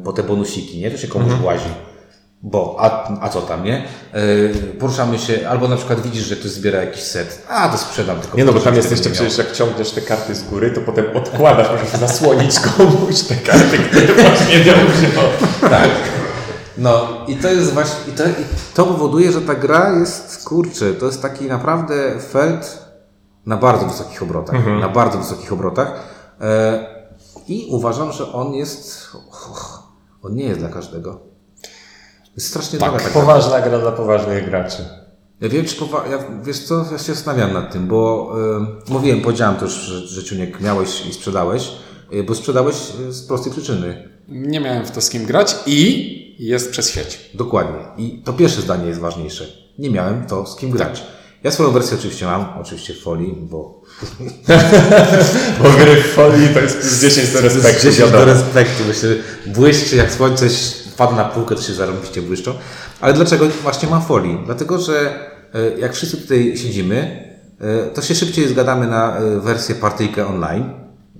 y, 0.00 0.04
po 0.04 0.12
te 0.12 0.22
bonusiki, 0.22 0.78
nie? 0.78 0.90
To 0.90 0.96
się 0.96 1.08
komuś 1.08 1.32
łazi. 1.44 1.91
Bo, 2.44 2.76
a, 2.80 3.08
a 3.20 3.28
co 3.28 3.40
tam, 3.40 3.64
nie? 3.64 3.84
Y, 4.14 4.54
Poruszamy 4.80 5.18
się, 5.18 5.48
albo 5.48 5.68
na 5.68 5.76
przykład 5.76 6.00
widzisz, 6.00 6.24
że 6.24 6.36
ktoś 6.36 6.50
zbiera 6.50 6.80
jakiś 6.80 7.02
set, 7.02 7.42
a 7.48 7.68
to 7.68 7.78
sprzedam 7.78 8.20
tylko. 8.20 8.36
Nie 8.36 8.44
no, 8.44 8.52
bo 8.52 8.60
tam 8.60 8.74
jest 8.76 8.90
jeszcze 8.90 9.08
nie 9.08 9.14
przecież 9.14 9.38
jak 9.38 9.52
ciągniesz 9.52 9.90
te 9.90 10.00
karty 10.00 10.34
z 10.34 10.42
góry, 10.44 10.70
to 10.70 10.80
potem 10.80 11.04
odkładasz, 11.16 11.70
możesz 11.70 12.00
zasłonić 12.00 12.60
komuś 12.60 13.20
te 13.22 13.34
karty, 13.34 13.78
które 13.78 14.06
właśnie 14.22 14.58
wziął. 14.60 14.74
Tak. 15.60 15.88
No 16.78 17.08
i 17.28 17.36
to 17.36 17.48
jest 17.48 17.72
właśnie, 17.72 18.12
i 18.12 18.16
to, 18.16 18.24
i 18.28 18.32
to 18.74 18.84
powoduje, 18.84 19.32
że 19.32 19.40
ta 19.40 19.54
gra 19.54 19.98
jest, 19.98 20.44
kurczę, 20.44 20.92
to 20.94 21.06
jest 21.06 21.22
taki 21.22 21.44
naprawdę 21.44 22.20
felt 22.32 22.78
na 23.46 23.56
bardzo 23.56 23.86
wysokich 23.86 24.22
obrotach, 24.22 24.54
Mhm. 24.56 24.80
na 24.80 24.88
bardzo 24.88 25.18
wysokich 25.18 25.52
obrotach 25.52 25.92
e, 26.40 26.86
i 27.48 27.66
uważam, 27.70 28.12
że 28.12 28.32
on 28.32 28.54
jest, 28.54 29.08
och, 29.30 29.82
on 30.22 30.34
nie 30.34 30.44
jest 30.44 30.60
dla 30.60 30.68
każdego. 30.68 31.31
Jest 32.36 32.48
strasznie 32.48 32.78
droga 32.78 32.98
ta 32.98 33.04
gra. 33.04 33.12
Poważna 33.12 33.60
gra 33.60 33.78
dla 33.78 33.92
poważnych 33.92 34.44
graczy. 34.44 34.84
Ja 35.40 35.48
wiem, 35.48 35.64
czy 35.64 35.76
powa- 35.76 36.10
ja, 36.10 36.18
wiesz 36.44 36.58
co, 36.58 36.86
ja 36.92 36.98
się 36.98 37.14
zastanawiam 37.14 37.52
nad 37.52 37.72
tym, 37.72 37.86
bo 37.86 38.32
y, 38.88 38.92
mówiłem, 38.92 39.20
powiedziałem 39.20 39.56
też, 39.56 39.72
że, 39.72 40.06
że 40.06 40.24
Ciuniek 40.24 40.60
miałeś 40.60 41.06
i 41.06 41.12
sprzedałeś, 41.12 41.70
y, 42.12 42.22
bo 42.22 42.34
sprzedałeś 42.34 42.76
y, 43.08 43.12
z 43.12 43.22
prostej 43.26 43.52
przyczyny. 43.52 44.08
Nie 44.28 44.60
miałem 44.60 44.86
w 44.86 44.90
to 44.90 45.00
z 45.00 45.10
kim 45.10 45.24
grać 45.26 45.54
i 45.66 46.36
jest 46.38 46.70
przez 46.70 46.90
sieć. 46.90 47.30
Dokładnie. 47.34 47.80
I 47.96 48.22
to 48.24 48.32
pierwsze 48.32 48.60
zdanie 48.62 48.86
jest 48.88 49.00
ważniejsze. 49.00 49.46
Nie 49.78 49.90
miałem 49.90 50.26
to 50.26 50.46
z 50.46 50.56
kim 50.56 50.70
grać. 50.70 51.02
Ja 51.42 51.50
swoją 51.50 51.70
wersję 51.70 51.96
oczywiście 51.98 52.26
mam, 52.26 52.46
oczywiście 52.60 52.94
w 52.94 53.00
folii, 53.00 53.34
bo 53.40 53.80
Bo 55.62 55.70
gry 55.70 55.96
w 56.02 56.06
folii 56.06 56.48
to 56.54 56.60
jest 56.60 56.76
plus 56.78 57.00
10 57.00 57.32
do 57.32 57.40
respektu. 57.40 57.82
10 57.82 58.12
do 58.12 58.24
respektu. 58.24 58.84
Myślę, 58.88 59.08
błyszczy 59.46 59.96
jak 59.96 60.12
słońce 60.12 60.46
wpada 60.92 61.16
na 61.16 61.24
półkę, 61.24 61.54
to 61.54 61.62
się 61.62 61.72
zarobiście 61.72 62.22
błyszczą. 62.22 62.52
Ale 63.00 63.12
dlaczego 63.12 63.46
właśnie 63.62 63.88
mam 63.88 64.02
folii? 64.02 64.38
Dlatego, 64.46 64.78
że 64.78 64.94
e, 65.54 65.78
jak 65.78 65.94
wszyscy 65.94 66.16
tutaj 66.16 66.56
siedzimy, 66.56 67.24
e, 67.60 67.86
to 67.94 68.02
się 68.02 68.14
szybciej 68.14 68.48
zgadamy 68.48 68.86
na 68.86 69.16
e, 69.16 69.40
wersję 69.40 69.74
partyjkę 69.74 70.26
online 70.26 70.70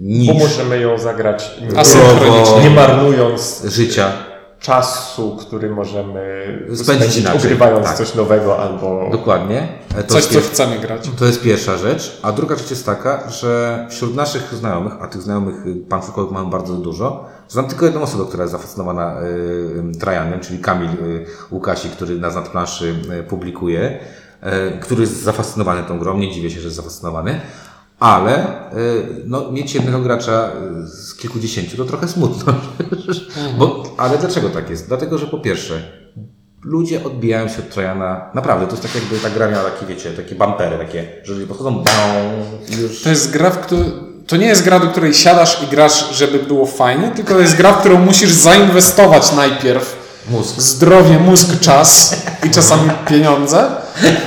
niż 0.01 0.29
Bo 0.29 0.35
możemy 0.35 0.81
ją 0.81 0.99
zagrać 0.99 1.51
nie, 1.73 1.79
Asynchronicznie. 1.81 2.61
nie 2.63 2.71
marnując 2.71 3.63
życia. 3.65 4.13
Czasu, 4.63 5.37
który 5.41 5.71
możemy 5.71 6.23
Spędzić 6.75 7.13
spędzić 7.13 7.27
ogrywając 7.27 7.87
Tak. 7.87 7.97
coś 7.97 8.15
nowego 8.15 8.59
albo... 8.59 9.09
Dokładnie. 9.13 9.69
To 9.97 10.15
Coś, 10.15 10.25
co 10.25 10.41
chcemy 10.41 10.79
grać. 10.79 11.11
To 11.19 11.25
jest 11.25 11.43
pierwsza 11.43 11.77
rzecz. 11.77 12.19
A 12.23 12.33
druga 12.33 12.57
rzecz 12.57 12.71
jest 12.71 12.87
taka, 12.87 13.31
że 13.31 13.87
wśród 13.91 14.17
naszych 14.17 14.55
znajomych, 14.55 14.93
a 15.01 15.07
tych 15.07 15.23
znajomych 15.23 15.67
y, 15.67 15.75
panfrukowych 15.89 16.33
mamy 16.33 16.51
bardzo 16.51 16.75
dużo, 16.75 17.25
znam 17.49 17.69
tylko 17.69 17.87
jedną 17.87 18.03
osobę, 18.03 18.25
która 18.29 18.43
jest 18.43 18.53
zafascynowana 18.53 19.23
y, 19.23 19.99
Trajanem, 20.01 20.41
czyli 20.41 20.59
Kamil 20.59 20.91
y, 20.91 21.27
Łukasi, 21.51 21.89
który 21.89 22.19
nas 22.19 22.35
na 22.35 22.43
planszy 22.43 22.95
y, 23.21 23.23
publikuje, 23.23 23.99
y, 24.43 24.79
który 24.81 25.01
jest 25.01 25.23
zafascynowany 25.23 25.83
tą 25.83 25.99
grą. 25.99 26.19
Nie 26.19 26.31
dziwię 26.33 26.51
się, 26.51 26.61
że 26.61 26.67
jest 26.67 26.77
zafascynowany. 26.77 27.41
Ale 28.03 28.47
y, 28.77 29.07
no, 29.27 29.53
mieć 29.53 29.75
jednego 29.75 30.01
gracza 30.01 30.51
y, 30.83 30.87
z 30.87 31.15
kilkudziesięciu 31.15 31.77
to 31.77 31.85
trochę 31.85 32.09
smutno. 32.09 32.55
Bo, 33.59 33.85
ale 33.99 34.19
dlaczego 34.19 34.51
tak 34.51 34.71
jest? 34.71 34.89
Dlatego, 34.89 35.19
że 35.19 35.27
po 35.27 35.39
pierwsze, 35.39 35.83
ludzie 36.65 37.05
odbijają 37.05 37.49
się 37.49 37.59
od 37.59 37.71
Trojana. 37.71 38.31
Naprawdę, 38.35 38.67
to 38.67 38.73
jest 38.73 38.83
tak 38.83 38.95
jakby 38.95 39.19
ta 39.19 39.31
gra 39.31 39.51
miała 39.51 39.71
takie, 39.71 39.87
wiecie, 39.87 40.11
takie 40.11 40.35
bumpery, 40.35 40.79
takie, 40.79 41.07
że 41.25 41.33
ludzie 41.33 41.47
podchodzą, 41.47 41.85
już... 42.81 43.03
To 43.03 43.09
jest 43.09 43.31
gra, 43.31 43.51
w 43.51 43.59
której... 43.59 43.93
To 44.27 44.37
nie 44.37 44.47
jest 44.47 44.65
gra, 44.65 44.81
do 44.81 44.87
której 44.87 45.15
siadasz 45.15 45.63
i 45.63 45.67
grasz, 45.67 46.17
żeby 46.17 46.39
było 46.39 46.67
fajnie, 46.67 47.09
tylko 47.17 47.35
to 47.35 47.41
jest 47.41 47.57
gra, 47.57 47.73
w 47.73 47.81
którą 47.81 47.99
musisz 47.99 48.33
zainwestować 48.33 49.33
najpierw. 49.33 50.03
Mózg. 50.31 50.61
Zdrowie, 50.61 51.19
mózg, 51.19 51.61
czas 51.61 52.23
i 52.47 52.51
czasami 52.51 52.91
pieniądze. 53.09 53.82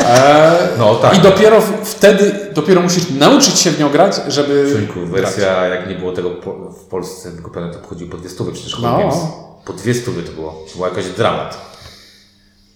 E, 0.05 0.67
No, 0.77 0.95
tak. 0.95 1.17
I 1.17 1.21
dopiero 1.21 1.61
wtedy, 1.83 2.49
dopiero 2.53 2.81
musisz 2.81 3.09
nauczyć 3.09 3.59
się 3.59 3.71
w 3.71 3.79
nią 3.79 3.89
grać, 3.89 4.15
żeby 4.27 4.85
grać. 4.95 5.21
wersja, 5.23 5.65
jak 5.65 5.89
nie 5.89 5.95
było 5.95 6.11
tego 6.11 6.29
w 6.71 6.85
Polsce 6.89 7.31
wykupione, 7.31 7.73
to 7.73 7.87
chodziło 7.87 8.11
po 8.11 8.17
dwie 8.17 8.29
stówy, 8.29 8.51
przecież 8.51 8.79
No. 8.79 8.97
no. 8.99 9.45
Po 9.65 9.73
dwie 9.73 9.93
stówy 9.93 10.23
to 10.23 10.31
było. 10.31 10.65
To 10.71 10.75
była 10.75 10.87
jakaś 10.89 11.05
dramat. 11.05 11.57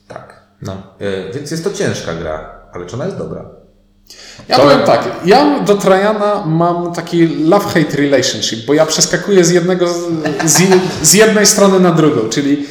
Tak. 0.07 0.41
No. 0.61 0.73
E, 0.99 1.33
więc 1.33 1.51
jest 1.51 1.63
to 1.63 1.71
ciężka 1.73 2.13
gra, 2.13 2.59
ale 2.73 2.85
czy 2.85 2.95
ona 2.95 3.05
jest 3.05 3.17
dobra? 3.17 3.45
Ja 4.47 4.59
powiem 4.59 4.79
tak, 4.85 5.09
ja 5.25 5.59
do 5.59 5.75
Trajana 5.75 6.43
mam 6.45 6.93
taki 6.93 7.27
love-hate 7.27 7.95
relationship, 7.95 8.65
bo 8.65 8.73
ja 8.73 8.85
przeskakuję 8.85 9.45
z 9.45 9.49
jednego, 9.49 9.87
z, 10.45 10.61
z 11.01 11.13
jednej 11.13 11.45
strony 11.45 11.79
na 11.79 11.91
drugą, 11.91 12.29
czyli 12.29 12.65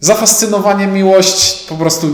zafascynowanie, 0.00 0.86
miłość, 0.86 1.66
po 1.68 1.74
prostu, 1.74 2.06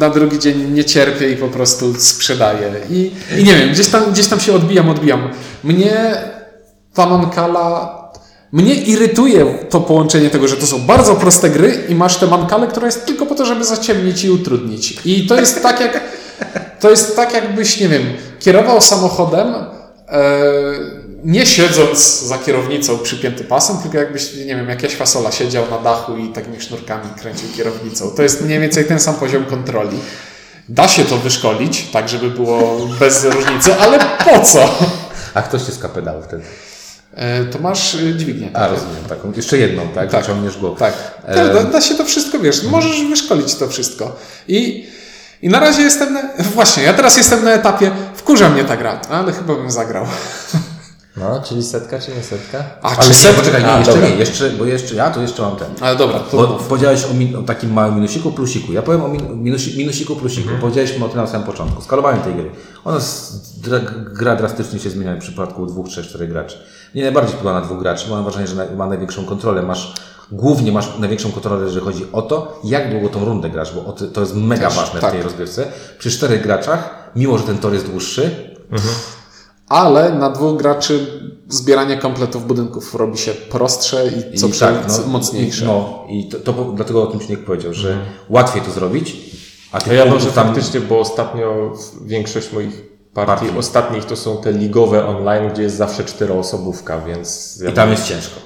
na 0.00 0.10
drugi 0.10 0.38
dzień 0.38 0.72
nie 0.72 0.84
cierpię 0.84 1.30
i 1.30 1.36
po 1.36 1.48
prostu 1.48 1.94
sprzedaję. 1.94 2.72
I, 2.90 3.12
i 3.38 3.44
nie 3.44 3.54
wiem, 3.54 3.70
gdzieś 3.70 3.88
tam, 3.88 4.12
gdzieś 4.12 4.26
tam 4.26 4.40
się 4.40 4.52
odbijam, 4.52 4.90
odbijam. 4.90 5.30
Mnie 5.64 6.16
ta 6.94 7.06
Mancala, 7.06 7.98
mnie 8.52 8.74
irytuje 8.74 9.44
to 9.70 9.80
połączenie 9.80 10.30
tego, 10.30 10.48
że 10.48 10.56
to 10.56 10.66
są 10.66 10.78
bardzo 10.78 11.14
proste 11.14 11.50
gry 11.50 11.84
i 11.88 11.94
masz 11.94 12.16
tę 12.16 12.26
Mancalę, 12.26 12.66
która 12.66 12.86
jest 12.86 13.06
tylko 13.06 13.26
po 13.26 13.34
to, 13.34 13.46
żeby 13.46 13.64
zaciemnić 13.64 14.24
i 14.24 14.30
utrudnić. 14.30 15.00
I 15.04 15.26
to 15.26 15.40
jest 15.40 15.62
tak 15.62 15.80
jak, 15.80 16.00
to 16.80 16.90
jest 16.90 17.16
tak 17.16 17.34
jakbyś, 17.34 17.80
nie 17.80 17.88
wiem, 17.88 18.02
kierował 18.40 18.80
samochodem, 18.80 19.54
e, 20.08 21.03
nie 21.24 21.46
siedząc 21.46 22.20
za 22.22 22.38
kierownicą 22.38 22.98
przypięty 22.98 23.44
pasem, 23.44 23.76
tylko 23.82 23.98
jakbyś, 23.98 24.34
nie 24.34 24.56
wiem, 24.56 24.68
jak 24.68 24.82
Jaś 24.82 24.94
Fasola 24.96 25.32
siedział 25.32 25.70
na 25.70 25.78
dachu 25.78 26.16
i 26.16 26.28
takimi 26.28 26.60
sznurkami 26.60 27.10
kręcił 27.20 27.48
kierownicą. 27.56 28.10
To 28.10 28.22
jest 28.22 28.40
mniej 28.42 28.60
więcej 28.60 28.84
ten 28.84 29.00
sam 29.00 29.14
poziom 29.14 29.44
kontroli. 29.44 29.98
Da 30.68 30.88
się 30.88 31.04
to 31.04 31.16
wyszkolić, 31.18 31.82
tak 31.92 32.08
żeby 32.08 32.30
było 32.30 32.86
bez 33.00 33.24
różnicy, 33.24 33.74
ale 33.80 33.98
po 34.24 34.40
co? 34.40 34.78
A 35.34 35.42
ktoś 35.42 35.66
się 35.66 35.72
skapedał 35.72 36.22
wtedy? 36.22 36.42
E, 37.14 37.44
To 37.44 37.58
masz 37.58 37.94
y, 37.94 38.14
dźwignię. 38.16 38.50
A, 38.54 38.68
rozumiem, 38.68 39.04
taką. 39.08 39.32
Jeszcze 39.36 39.58
jedną, 39.58 39.88
tak? 39.88 40.10
Tak. 40.10 40.26
Ciągniesz 40.26 40.58
głowę. 40.58 40.76
Tak. 40.78 40.94
E, 41.26 41.54
Da, 41.54 41.62
da 41.64 41.80
się 41.80 41.94
to 41.94 42.04
wszystko, 42.04 42.38
wiesz, 42.38 42.62
możesz 42.62 43.04
wyszkolić 43.08 43.54
to 43.54 43.68
wszystko. 43.68 44.16
I, 44.48 44.86
I 45.42 45.48
na 45.48 45.60
razie 45.60 45.82
jestem 45.82 46.12
na, 46.14 46.22
właśnie, 46.54 46.82
ja 46.82 46.92
teraz 46.94 47.16
jestem 47.16 47.44
na 47.44 47.50
etapie, 47.52 47.90
wkurza 48.14 48.48
mnie 48.48 48.64
ta 48.64 48.76
gra, 48.76 49.00
ale 49.10 49.32
chyba 49.32 49.54
bym 49.54 49.70
zagrał. 49.70 50.06
No, 51.16 51.40
czyli 51.44 51.62
setka 51.62 51.98
czy 51.98 52.14
nie 52.14 52.22
setka? 52.22 52.64
A 52.82 52.88
Ale 52.88 53.02
czy 53.02 53.08
nie, 53.08 53.14
set... 53.14 53.36
poczekaj, 53.36 53.62
nie, 53.62 53.72
A, 53.72 53.78
jeszcze 53.78 53.92
dobra. 53.92 54.08
nie, 54.08 54.14
jeszcze, 54.14 54.50
bo 54.50 54.64
jeszcze, 54.64 54.94
ja 54.94 55.10
to 55.10 55.20
jeszcze 55.20 55.42
mam 55.42 55.56
ten. 55.56 55.68
Ale 55.80 55.96
dobra, 55.96 56.18
to 56.18 56.36
Bo 56.36 56.46
powiedziałeś 56.46 57.04
o, 57.04 57.14
min, 57.14 57.36
o 57.36 57.42
takim 57.42 57.72
małym 57.72 57.94
minusiku, 57.94 58.32
plusiku. 58.32 58.72
Ja 58.72 58.82
powiem 58.82 59.02
o 59.04 59.08
min, 59.08 59.42
minusi, 59.42 59.78
minusiku, 59.78 60.16
plusiku. 60.16 60.48
Powiedzieliśmy 60.60 61.04
o 61.04 61.08
tym 61.08 61.16
na 61.16 61.26
samym 61.26 61.46
początku. 61.46 61.82
Skalowanie 61.82 62.20
tej 62.20 62.34
gry. 62.34 62.50
Ona 62.84 63.00
z, 63.00 63.32
dra, 63.60 63.80
gra 64.12 64.36
drastycznie 64.36 64.78
się 64.78 64.90
zmienia 64.90 65.14
w 65.16 65.18
przypadku 65.18 65.66
dwóch, 65.66 65.88
trzech, 65.88 66.06
czterech 66.06 66.28
graczy. 66.28 66.58
Mnie 66.94 67.02
najbardziej 67.02 67.36
podoba 67.36 67.60
na 67.60 67.66
dwóch 67.66 67.78
graczy, 67.78 68.08
bo 68.08 68.14
mam 68.14 68.24
wrażenie, 68.24 68.46
że 68.46 68.54
na, 68.54 68.66
ma 68.76 68.86
największą 68.86 69.24
kontrolę. 69.24 69.62
Masz, 69.62 69.94
głównie 70.32 70.72
masz 70.72 70.98
największą 70.98 71.32
kontrolę, 71.32 71.64
jeżeli 71.64 71.84
chodzi 71.84 72.06
o 72.12 72.22
to, 72.22 72.60
jak 72.64 72.90
długo 72.90 73.08
tą 73.08 73.24
rundę 73.24 73.50
grasz, 73.50 73.74
bo 73.74 73.92
to, 73.92 74.20
jest 74.20 74.34
mega 74.36 74.68
Też, 74.68 74.76
ważne 74.76 75.00
tak. 75.00 75.10
w 75.10 75.12
tej 75.12 75.22
rozgrywce. 75.22 75.66
Przy 75.98 76.10
czterech 76.10 76.42
graczach, 76.42 77.10
mimo 77.16 77.38
że 77.38 77.44
ten 77.44 77.58
tor 77.58 77.72
jest 77.72 77.86
dłuższy, 77.90 78.54
Ale 79.68 80.14
na 80.14 80.30
dwóch 80.30 80.56
graczy 80.56 81.06
zbieranie 81.48 81.96
kompletów 81.96 82.46
budynków 82.46 82.94
robi 82.94 83.18
się 83.18 83.32
prostsze 83.32 84.06
i 84.06 84.38
co 84.38 84.46
I 84.46 84.52
tak, 84.52 84.74
no, 84.88 85.06
mocniejsze. 85.06 85.64
I, 85.64 85.68
no, 85.68 86.04
i 86.08 86.28
to, 86.28 86.38
to 86.38 86.52
dlatego 86.74 87.02
o 87.02 87.06
tym 87.06 87.20
Śnieg 87.20 87.44
powiedział, 87.44 87.74
że 87.74 87.98
łatwiej 88.28 88.62
to 88.62 88.70
zrobić, 88.70 89.16
a 89.72 89.78
No 89.86 89.92
ja 89.92 90.02
punktów 90.02 90.22
może 90.22 90.34
faktycznie, 90.34 90.80
bo 90.80 91.00
ostatnio 91.00 91.72
większość 92.04 92.52
moich 92.52 92.82
partii, 93.14 93.44
Partii. 93.44 93.58
ostatnich 93.58 94.04
to 94.04 94.16
są 94.16 94.36
te 94.36 94.52
ligowe 94.52 95.06
online, 95.06 95.50
gdzie 95.52 95.62
jest 95.62 95.76
zawsze 95.76 96.04
czteroosobówka, 96.04 97.00
więc... 97.00 97.58
I 97.70 97.72
tam 97.72 97.90
jest 97.90 98.04
ciężko. 98.04 98.40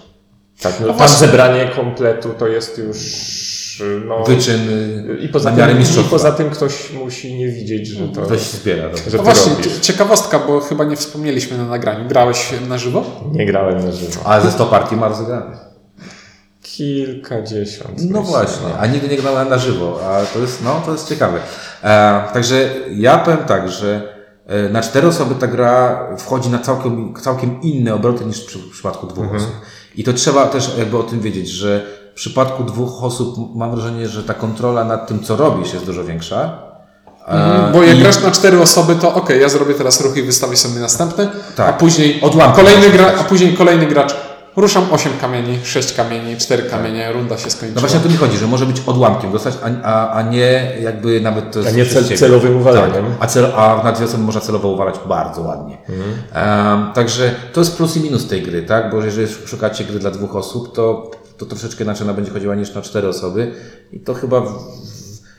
Tak, 0.60 0.80
no, 0.80 0.86
A 0.86 0.88
tam 0.88 0.96
właśnie- 0.98 1.26
zebranie 1.26 1.70
kompletu 1.76 2.28
to 2.38 2.46
jest 2.46 2.78
już... 2.78 3.57
No, 4.06 4.24
Wyczyn 4.24 4.60
I 5.20 5.28
poza, 5.28 5.50
na 5.50 5.56
miarę 5.56 5.74
tym, 5.74 5.82
I 5.82 6.08
poza 6.10 6.32
tym 6.32 6.50
ktoś 6.50 6.92
musi 6.92 7.34
nie 7.34 7.48
widzieć, 7.48 7.86
że 7.88 8.08
to... 8.08 8.22
Ktoś 8.22 8.40
zbiera. 8.40 8.88
Dobrze. 8.88 9.10
że 9.10 9.16
No 9.16 9.22
ty 9.22 9.24
właśnie, 9.24 9.52
robisz. 9.52 9.74
cie- 9.74 9.80
ciekawostka, 9.80 10.38
bo 10.38 10.60
chyba 10.60 10.84
nie 10.84 10.96
wspomnieliśmy 10.96 11.58
na 11.58 11.64
nagraniu. 11.68 12.08
Grałeś 12.08 12.52
na 12.68 12.78
żywo? 12.78 13.04
Nie 13.32 13.46
grałem 13.46 13.84
na 13.84 13.92
żywo. 13.92 14.20
Ale 14.24 14.42
ze 14.42 14.50
100 14.50 14.66
partii 14.66 14.96
ma 14.96 15.08
rozegranych. 15.08 15.58
Kilkadziesiąt. 16.62 17.90
No 18.10 18.20
myślę, 18.20 18.22
właśnie, 18.22 18.78
a 18.80 18.86
nigdy 18.86 19.08
nie 19.08 19.16
grałem 19.16 19.48
na 19.48 19.58
żywo, 19.58 20.00
a 20.06 20.24
to 20.34 20.38
jest, 20.38 20.64
no, 20.64 20.82
to 20.86 20.92
jest 20.92 21.08
ciekawe. 21.08 21.38
E, 21.84 22.22
także 22.32 22.70
ja 22.96 23.18
powiem 23.18 23.38
tak, 23.46 23.68
że 23.70 24.14
e, 24.46 24.68
na 24.68 24.82
cztery 24.82 25.08
osoby 25.08 25.34
ta 25.34 25.46
gra 25.46 26.06
wchodzi 26.18 26.48
na 26.50 26.58
całkiem, 26.58 27.14
całkiem 27.20 27.62
inne 27.62 27.94
obroty 27.94 28.24
niż 28.24 28.40
w 28.46 28.70
przypadku 28.70 29.06
dwóch 29.06 29.34
osób. 29.34 29.52
I 29.96 30.04
to 30.04 30.12
trzeba 30.12 30.46
też 30.46 30.70
jakby 30.78 30.98
o 30.98 31.02
tym 31.02 31.20
wiedzieć, 31.20 31.48
że 31.48 31.97
przypadku 32.22 32.64
dwóch 32.64 33.04
osób 33.04 33.56
mam 33.56 33.70
wrażenie, 33.70 34.08
że 34.08 34.22
ta 34.24 34.34
kontrola 34.34 34.84
nad 34.84 35.06
tym, 35.06 35.22
co 35.24 35.36
robisz 35.36 35.72
jest 35.72 35.86
dużo 35.86 36.04
większa. 36.04 36.58
E, 37.28 37.70
Bo 37.72 37.82
jak 37.82 37.96
i- 37.96 38.00
grasz 38.00 38.22
na 38.22 38.30
cztery 38.30 38.60
osoby, 38.60 38.94
to 38.94 39.14
okej, 39.14 39.40
ja 39.40 39.48
zrobię 39.48 39.74
teraz 39.74 40.00
ruch 40.00 40.16
i 40.16 40.22
wystawię 40.22 40.56
sobie 40.56 40.80
następny, 40.80 41.28
Tak. 41.56 41.68
a 41.68 41.72
później 41.72 42.20
Odłamki 42.22 42.56
kolejny 42.56 42.90
gra, 42.90 43.12
a 43.20 43.24
później 43.24 43.54
kolejny 43.56 43.86
gracz. 43.86 44.14
Ruszam 44.56 44.84
8 44.92 45.12
kamieni, 45.20 45.58
6 45.64 45.92
kamieni, 45.92 46.36
4 46.36 46.62
kamienie, 46.62 47.12
runda 47.12 47.38
się 47.38 47.50
skończyła. 47.50 47.74
No 47.74 47.80
właśnie 47.80 47.98
o 47.98 48.02
to 48.02 48.08
mi 48.08 48.16
chodzi, 48.16 48.38
że 48.38 48.46
może 48.46 48.66
być 48.66 48.82
odłamkiem 48.86 49.32
dostać, 49.32 49.54
a, 49.62 49.88
a, 49.88 50.10
a 50.12 50.22
nie 50.22 50.72
jakby 50.82 51.20
nawet 51.20 51.52
to 51.52 51.58
jest 51.58 51.70
A 51.70 51.76
nie 51.76 51.84
cel- 51.86 52.18
celowym 52.18 52.56
uwalaniem. 52.56 52.92
Tak, 52.92 53.04
a, 53.20 53.26
cel, 53.26 53.52
a 53.56 53.80
na 53.84 53.92
dwie 53.92 54.04
osoby 54.06 54.22
można 54.22 54.40
celowo 54.40 54.68
uwalać 54.68 54.94
bardzo 55.08 55.40
ładnie. 55.42 55.78
Em, 56.32 56.92
także 56.94 57.34
to 57.52 57.60
jest 57.60 57.76
plus 57.76 57.96
i 57.96 58.00
minus 58.00 58.28
tej 58.28 58.42
gry, 58.42 58.62
tak? 58.62 58.90
Bo 58.90 59.04
jeżeli 59.04 59.28
szukacie 59.46 59.84
gry 59.84 59.98
dla 59.98 60.10
dwóch 60.10 60.36
osób, 60.36 60.74
to, 60.74 61.10
to 61.38 61.46
troszeczkę 61.46 61.84
inaczej 61.84 62.04
ona 62.04 62.14
będzie 62.14 62.30
chodziła 62.30 62.54
niż 62.54 62.74
na 62.74 62.82
cztery 62.82 63.08
osoby. 63.08 63.52
I 63.92 64.00
to 64.00 64.14
chyba. 64.14 64.40
W, 64.40 64.52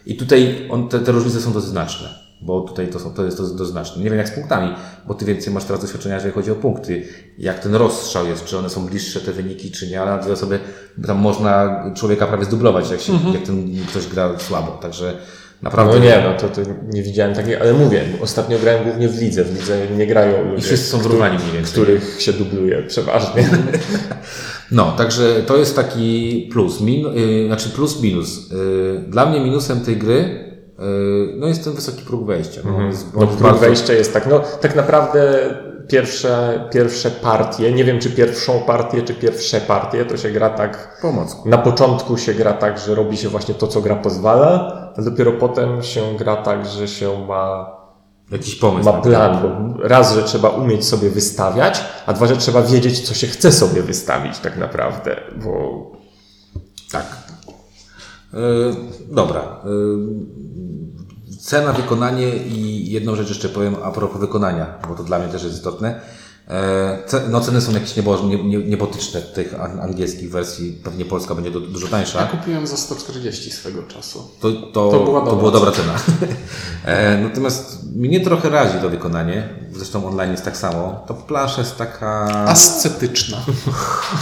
I 0.06 0.16
tutaj 0.16 0.68
on, 0.70 0.90
te, 0.90 1.00
te 1.00 1.12
różnice 1.12 1.42
są 1.42 1.54
dosyć 1.54 1.70
znaczne. 1.70 2.30
Bo 2.42 2.62
tutaj 2.62 2.88
to, 2.88 3.00
są, 3.00 3.14
to 3.14 3.26
jest 3.26 3.38
dosyć 3.38 3.56
dosyć 3.56 3.72
znaczne. 3.72 4.04
Nie 4.04 4.10
wiem 4.10 4.20
jak 4.20 4.30
z 4.30 4.32
punktami, 4.32 4.76
bo 5.08 5.14
ty 5.14 5.26
więcej 5.26 5.54
masz 5.54 5.64
teraz 5.64 5.82
doświadczenia, 5.82 6.16
jeżeli 6.16 6.34
chodzi 6.34 6.52
o 6.52 6.56
punkty. 6.56 7.08
Jak 7.38 7.60
ten 7.60 7.76
rozstrzał 7.76 8.28
jest, 8.28 8.46
czy 8.46 8.58
one 8.58 8.70
są 8.70 8.86
bliższe 8.86 9.20
te 9.20 9.32
wyniki, 9.32 9.72
czy 9.72 9.88
nie, 9.88 10.02
ale 10.02 10.12
na 10.12 10.18
dwie 10.18 10.34
osoby 10.34 10.60
tam 11.08 11.18
można 11.18 11.84
człowieka 11.96 12.28
prawie 12.28 12.46
zdublować, 12.46 12.92
jak, 12.92 13.02
się, 13.02 13.14
jak 13.34 13.44
ten 13.44 13.86
ktoś 13.88 14.08
gra 14.08 14.40
słabo. 14.40 14.72
Także 14.72 15.18
naprawdę. 15.62 16.00
No 16.00 16.06
nie, 16.06 16.24
no 16.24 16.34
to, 16.34 16.50
to 16.50 16.62
nie 16.94 17.04
widziałem 17.04 17.36
takiej, 17.36 17.56
ale 17.56 17.74
mówię, 17.74 18.04
ostatnio 18.22 18.60
grałem 18.60 18.84
głównie 18.84 19.10
w 19.10 19.22
lidze. 19.22 19.44
W 19.44 19.56
lidze 19.56 19.88
nie 19.98 20.08
grają 20.08 20.44
ludzie, 20.44 20.58
I 20.58 20.62
wszyscy 20.62 20.88
są 20.88 20.98
wyrównani 21.00 21.38
mniej 21.38 21.52
więcej. 21.52 21.72
których 21.72 22.22
się 22.22 22.34
dubluje 22.34 22.84
przeważnie. 22.84 23.50
No, 24.72 24.92
także 24.98 25.44
to 25.48 25.58
jest 25.58 25.76
taki 25.76 26.50
plus. 26.52 26.82
Min, 26.82 27.06
y, 27.18 27.48
znaczy 27.48 27.70
plus 27.70 28.02
minus. 28.02 28.52
Y, 28.52 29.04
dla 29.08 29.26
mnie 29.26 29.40
minusem 29.40 29.82
tej 29.82 29.98
gry 29.98 30.16
y, 30.80 31.36
no 31.38 31.48
jest 31.48 31.64
ten 31.64 31.74
wysoki 31.74 32.02
próg 32.06 32.26
wejścia. 32.26 32.62
No, 32.66 32.82
jest, 32.82 33.14
No, 33.14 33.28
próg 33.28 33.42
bardzo- 33.42 33.60
wejścia 33.60 33.94
jest 33.94 34.14
tak, 34.14 34.28
no 34.28 34.40
tak 34.62 34.76
naprawdę 34.76 35.40
pierwsze, 35.88 36.64
pierwsze 36.74 37.12
partie, 37.12 37.72
nie 37.72 37.84
wiem 37.84 38.00
czy 38.00 38.10
pierwszą 38.10 38.60
partię, 38.60 39.02
czy 39.02 39.14
pierwsze 39.14 39.62
partie, 39.62 40.06
to 40.06 40.18
się 40.18 40.30
gra 40.32 40.50
tak, 40.50 41.00
Pomocku. 41.02 41.50
na 41.50 41.58
początku 41.58 42.18
się 42.18 42.34
gra 42.34 42.54
tak, 42.54 42.80
że 42.80 42.96
robi 42.96 43.18
się 43.18 43.30
właśnie 43.30 43.56
to, 43.56 43.68
co 43.68 43.82
gra 43.82 43.96
pozwala, 43.96 44.74
a 44.98 45.02
dopiero 45.02 45.32
potem 45.32 45.84
się 45.84 46.02
gra 46.18 46.36
tak, 46.36 46.66
że 46.66 46.88
się 46.88 47.26
ma 47.28 47.79
Jakiś 48.32 48.56
pomysł. 48.56 48.90
ma 48.90 49.02
plan, 49.02 49.42
bo 49.42 49.88
raz, 49.88 50.16
że 50.16 50.24
trzeba 50.24 50.50
umieć 50.50 50.86
sobie 50.86 51.10
wystawiać, 51.10 51.82
a 52.06 52.14
dwa, 52.14 52.28
że 52.28 52.38
trzeba 52.38 52.62
wiedzieć, 52.62 53.00
co 53.00 53.14
się 53.14 53.28
chce 53.28 53.52
sobie 53.52 53.82
wystawić 53.82 54.40
tak 54.40 54.58
naprawdę, 54.58 55.22
bo 55.44 55.92
Tak. 56.92 57.06
Y, 58.34 58.38
dobra. 59.12 59.42
Y, 61.32 61.38
cena, 61.40 61.74
wykonanie 61.74 62.36
i 62.36 62.92
jedną 62.92 63.16
rzecz 63.16 63.30
jeszcze 63.30 63.50
powiem 63.50 63.76
a 63.84 63.92
propos 63.92 64.20
wykonania, 64.20 64.66
bo 64.90 64.96
to 64.96 65.04
dla 65.04 65.20
mnie 65.20 65.28
też 65.28 65.44
jest 65.44 65.56
istotne. 65.56 66.02
E, 66.50 66.98
No 67.30 67.42
ceny 67.42 67.62
są 67.62 67.72
jakieś 67.72 67.96
niebo, 67.96 68.20
nie, 68.28 68.44
nie, 68.44 68.58
niebotyczne 68.58 69.22
tych 69.22 69.60
an- 69.62 69.80
angielskich 69.80 70.32
wersji, 70.32 70.72
pewnie 70.84 71.06
polska 71.06 71.36
będzie 71.36 71.52
du- 71.52 71.62
dużo 71.68 71.88
tańsza. 71.88 72.22
Ja 72.22 72.28
kupiłem 72.28 72.68
za 72.68 72.78
140 72.78 73.52
swego 73.52 73.84
czasu. 73.84 74.28
To, 74.40 74.52
to, 74.52 74.92
To 74.92 75.00
była 75.06 75.20
to 75.20 75.26
dobra 75.26 75.40
była 75.40 75.52
dobra 75.52 75.72
cena. 75.72 75.94
e, 76.86 77.18
natomiast 77.18 77.78
mnie 77.96 78.20
trochę 78.20 78.50
razi 78.50 78.78
to 78.82 78.90
wykonanie. 78.90 79.50
Zresztą 79.74 80.08
online 80.08 80.32
jest 80.32 80.46
tak 80.46 80.58
samo. 80.58 81.04
To 81.08 81.14
plansza 81.14 81.62
jest 81.62 81.78
taka. 81.78 82.26
Ascetyczna. 82.48 83.38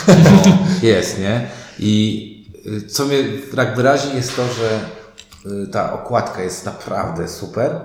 No, 0.08 0.58
jest, 0.82 1.20
nie? 1.20 1.48
I 1.80 2.48
y, 2.66 2.88
co 2.88 3.06
mnie 3.06 3.18
jakby 3.58 3.84
razi 3.84 4.08
jest 4.16 4.36
to, 4.36 4.42
że 4.54 4.80
y, 5.64 5.68
ta 5.68 5.94
okładka 5.94 6.42
jest 6.44 6.66
naprawdę 6.66 7.28
super, 7.28 7.80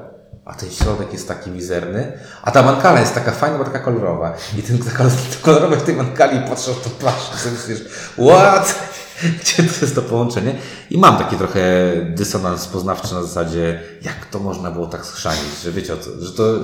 a 0.45 0.55
ten 0.55 0.71
środek 0.71 1.13
jest 1.13 1.29
taki 1.29 1.51
mizerny, 1.51 2.13
a 2.43 2.51
ta 2.51 2.63
mankala 2.63 3.01
jest 3.01 3.15
taka 3.15 3.31
fajna, 3.31 3.59
bo 3.59 3.65
taka 3.65 3.79
kolorowa. 3.79 4.35
I 4.59 4.63
ten 4.63 4.79
taka 4.91 5.05
kolorowa 5.43 5.77
w 5.77 5.83
tej 5.83 5.95
mankali 5.97 6.39
tą 6.85 6.91
planszę, 6.91 7.37
sobie 7.37 7.57
myślisz, 7.57 7.89
what? 8.29 8.75
Gdzie 9.41 9.57
to 9.63 9.81
jest 9.83 9.95
to 9.95 10.03
połączenie? 10.03 10.55
I 10.91 10.99
mam 10.99 11.17
taki 11.19 11.37
trochę 11.37 11.61
dysonans 12.09 12.67
poznawczy 12.67 13.15
na 13.15 13.23
zasadzie, 13.23 13.81
jak 14.03 14.27
to 14.31 14.39
można 14.39 14.71
było 14.71 14.87
tak 14.87 15.07
schrzanić, 15.07 15.61
że 15.65 15.73
wiecie 15.73 15.95
o 15.95 15.97
co, 15.97 16.11
że 16.21 16.33
to, 16.33 16.55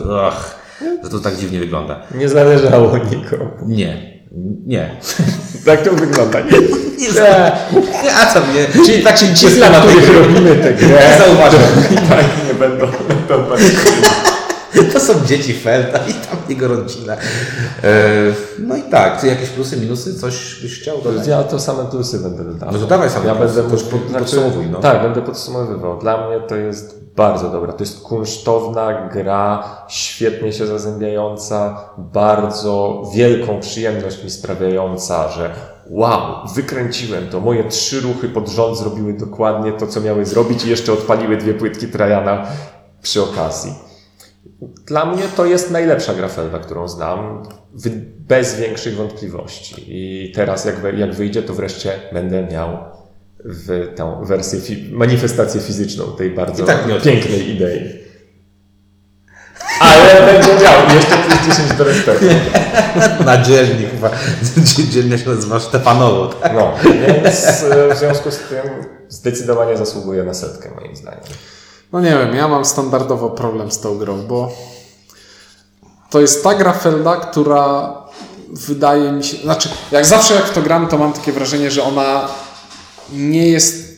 że 1.04 1.10
to 1.10 1.18
tak 1.18 1.36
dziwnie 1.36 1.58
wygląda. 1.58 2.02
nie 2.14 2.28
zależało 2.28 2.96
nikomu. 2.96 3.50
Nie, 3.66 4.20
nie. 4.66 4.96
Tak 5.66 5.82
to 5.82 5.92
wygląda. 5.92 6.40
Nie, 6.40 6.58
Nie, 8.04 8.14
a 8.16 8.34
co 8.34 8.40
mnie? 8.40 8.84
Czyli 8.86 9.04
tak 9.04 9.18
się 9.18 9.34
ci 9.34 9.46
dla 9.48 9.80
których 9.80 10.18
robimy 10.18 10.56
tę 10.56 10.74
grę, 10.74 10.88
Nie 10.88 11.18
zauważyłem. 11.18 11.66
tak 12.08 12.47
będą, 12.58 12.86
będą 13.08 13.50
tak. 13.50 13.60
To 14.92 15.00
są 15.00 15.14
dzieci 15.26 15.54
Felda 15.54 15.98
i 15.98 16.12
tam 16.12 16.38
jego 16.48 16.68
rodzina. 16.68 17.12
E, 17.12 17.18
no 18.58 18.76
i 18.76 18.82
tak, 18.82 19.20
czy 19.20 19.26
jakieś 19.26 19.48
plusy, 19.48 19.76
minusy? 19.76 20.14
Coś 20.20 20.62
byś 20.62 20.80
chciał 20.80 20.98
dodać? 20.98 21.26
Ja 21.26 21.42
to 21.42 21.58
same 21.58 21.84
plusy 21.84 22.18
będę 22.18 22.44
dodawał. 22.44 22.74
No 22.74 22.80
to 22.80 22.86
dawaj 22.86 23.10
same 23.10 23.26
ja 23.26 23.34
plusy, 23.34 23.54
będę 23.54 23.70
to 23.70 23.76
już 23.76 23.84
pod- 23.84 24.18
podsumowuj, 24.18 24.66
no. 24.66 24.78
Tak, 24.78 25.02
będę 25.02 25.22
podsumowywał. 25.22 25.98
Dla 25.98 26.26
mnie 26.28 26.40
to 26.40 26.56
jest 26.56 27.00
bardzo 27.16 27.50
dobra. 27.50 27.72
To 27.72 27.82
jest 27.82 28.00
kunsztowna 28.00 29.08
gra, 29.12 29.64
świetnie 29.88 30.52
się 30.52 30.66
zazębiająca, 30.66 31.80
bardzo 31.98 33.02
wielką 33.14 33.60
przyjemność 33.60 34.24
mi 34.24 34.30
sprawiająca, 34.30 35.28
że 35.28 35.50
wow, 35.90 36.48
wykręciłem 36.54 37.28
to. 37.28 37.40
Moje 37.40 37.64
trzy 37.64 38.00
ruchy 38.00 38.28
pod 38.28 38.48
rząd 38.48 38.78
zrobiły 38.78 39.12
dokładnie 39.12 39.72
to, 39.72 39.86
co 39.86 40.00
miały 40.00 40.26
zrobić 40.26 40.64
i 40.64 40.70
jeszcze 40.70 40.92
odpaliły 40.92 41.36
dwie 41.36 41.54
płytki 41.54 41.86
Trajana 41.86 42.46
przy 43.02 43.22
okazji. 43.22 43.74
Dla 44.86 45.04
mnie 45.04 45.22
to 45.36 45.46
jest 45.46 45.70
najlepsza 45.70 46.14
gra 46.14 46.28
Felda, 46.28 46.58
którą 46.58 46.88
znam. 46.88 47.42
bez 48.18 48.60
większych 48.60 48.96
wątpliwości. 48.96 49.84
I 49.86 50.32
teraz, 50.34 50.64
jak, 50.64 50.76
jak 50.96 51.14
wyjdzie, 51.14 51.42
to 51.42 51.54
wreszcie 51.54 51.92
będę 52.12 52.46
miał 52.46 52.78
w 53.44 53.94
tą 53.96 54.24
wersję, 54.24 54.76
manifestację 54.92 55.60
fizyczną 55.60 56.04
tej 56.04 56.30
bardzo 56.30 56.64
tak 56.64 57.02
pięknej 57.02 57.50
idei. 57.50 58.07
Ale 59.80 60.22
będę 60.32 60.64
miał 60.64 60.96
jeszcze 60.96 61.16
plus 61.16 61.56
10 61.56 61.72
do 61.78 61.84
respektu. 61.84 62.26
Na 63.24 63.42
dzielni 63.42 63.86
chyba. 63.86 64.10
Dzielnia 64.90 65.18
się 65.18 65.30
nazywa 65.30 65.60
Stefanowo. 65.60 66.26
Tak? 66.26 66.54
No, 66.54 66.72
więc 66.84 67.46
e, 67.62 67.94
w 67.94 67.98
związku 67.98 68.30
z 68.30 68.38
tym 68.38 68.64
zdecydowanie 69.08 69.76
zasługuje 69.76 70.24
na 70.24 70.34
setkę, 70.34 70.70
moim 70.80 70.96
zdaniem. 70.96 71.20
No 71.92 72.00
nie 72.00 72.10
wiem, 72.10 72.34
ja 72.34 72.48
mam 72.48 72.64
standardowo 72.64 73.30
problem 73.30 73.70
z 73.70 73.80
tą 73.80 73.98
grą, 73.98 74.22
bo 74.22 74.52
to 76.10 76.20
jest 76.20 76.44
ta 76.44 76.54
gra 76.54 76.72
Felda, 76.72 77.16
która 77.16 77.94
wydaje 78.48 79.12
mi 79.12 79.24
się, 79.24 79.36
znaczy 79.36 79.68
jak 79.90 80.06
zawsze 80.06 80.34
jak 80.34 80.44
w 80.44 80.52
to 80.52 80.62
gram, 80.62 80.88
to 80.88 80.98
mam 80.98 81.12
takie 81.12 81.32
wrażenie, 81.32 81.70
że 81.70 81.82
ona 81.82 82.28
nie 83.12 83.48
jest 83.48 83.88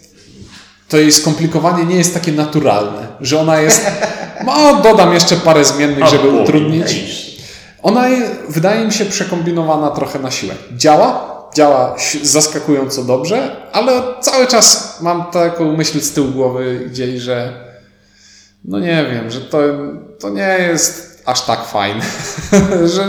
to 0.91 0.97
jej 0.97 1.13
skomplikowanie 1.13 1.85
nie 1.85 1.97
jest 1.97 2.15
takie 2.15 2.33
naturalne, 2.33 3.07
że 3.21 3.41
ona 3.41 3.61
jest, 3.61 3.87
no 4.45 4.83
dodam 4.83 5.15
jeszcze 5.15 5.37
parę 5.37 5.65
zmiennych, 5.65 6.07
żeby 6.07 6.29
utrudnić. 6.29 7.21
Ona 7.83 8.09
je, 8.09 8.31
wydaje 8.49 8.85
mi 8.85 8.93
się 8.93 9.05
przekombinowana 9.05 9.91
trochę 9.91 10.19
na 10.19 10.31
siłę. 10.31 10.55
Działa, 10.77 11.31
działa 11.55 11.97
zaskakująco 12.23 13.05
dobrze, 13.05 13.57
ale 13.73 14.03
cały 14.21 14.47
czas 14.47 14.97
mam 15.01 15.25
taką 15.25 15.77
myśl 15.77 16.01
z 16.01 16.13
tyłu 16.13 16.29
głowy 16.29 16.81
gdzieś, 16.91 17.21
że 17.21 17.53
no 18.65 18.79
nie 18.79 19.07
wiem, 19.13 19.31
że 19.31 19.41
to, 19.41 19.59
to 20.21 20.31
nie 20.31 20.57
jest 20.59 21.23
aż 21.27 21.41
tak 21.41 21.65
fajne, 21.65 22.05
że 22.95 23.09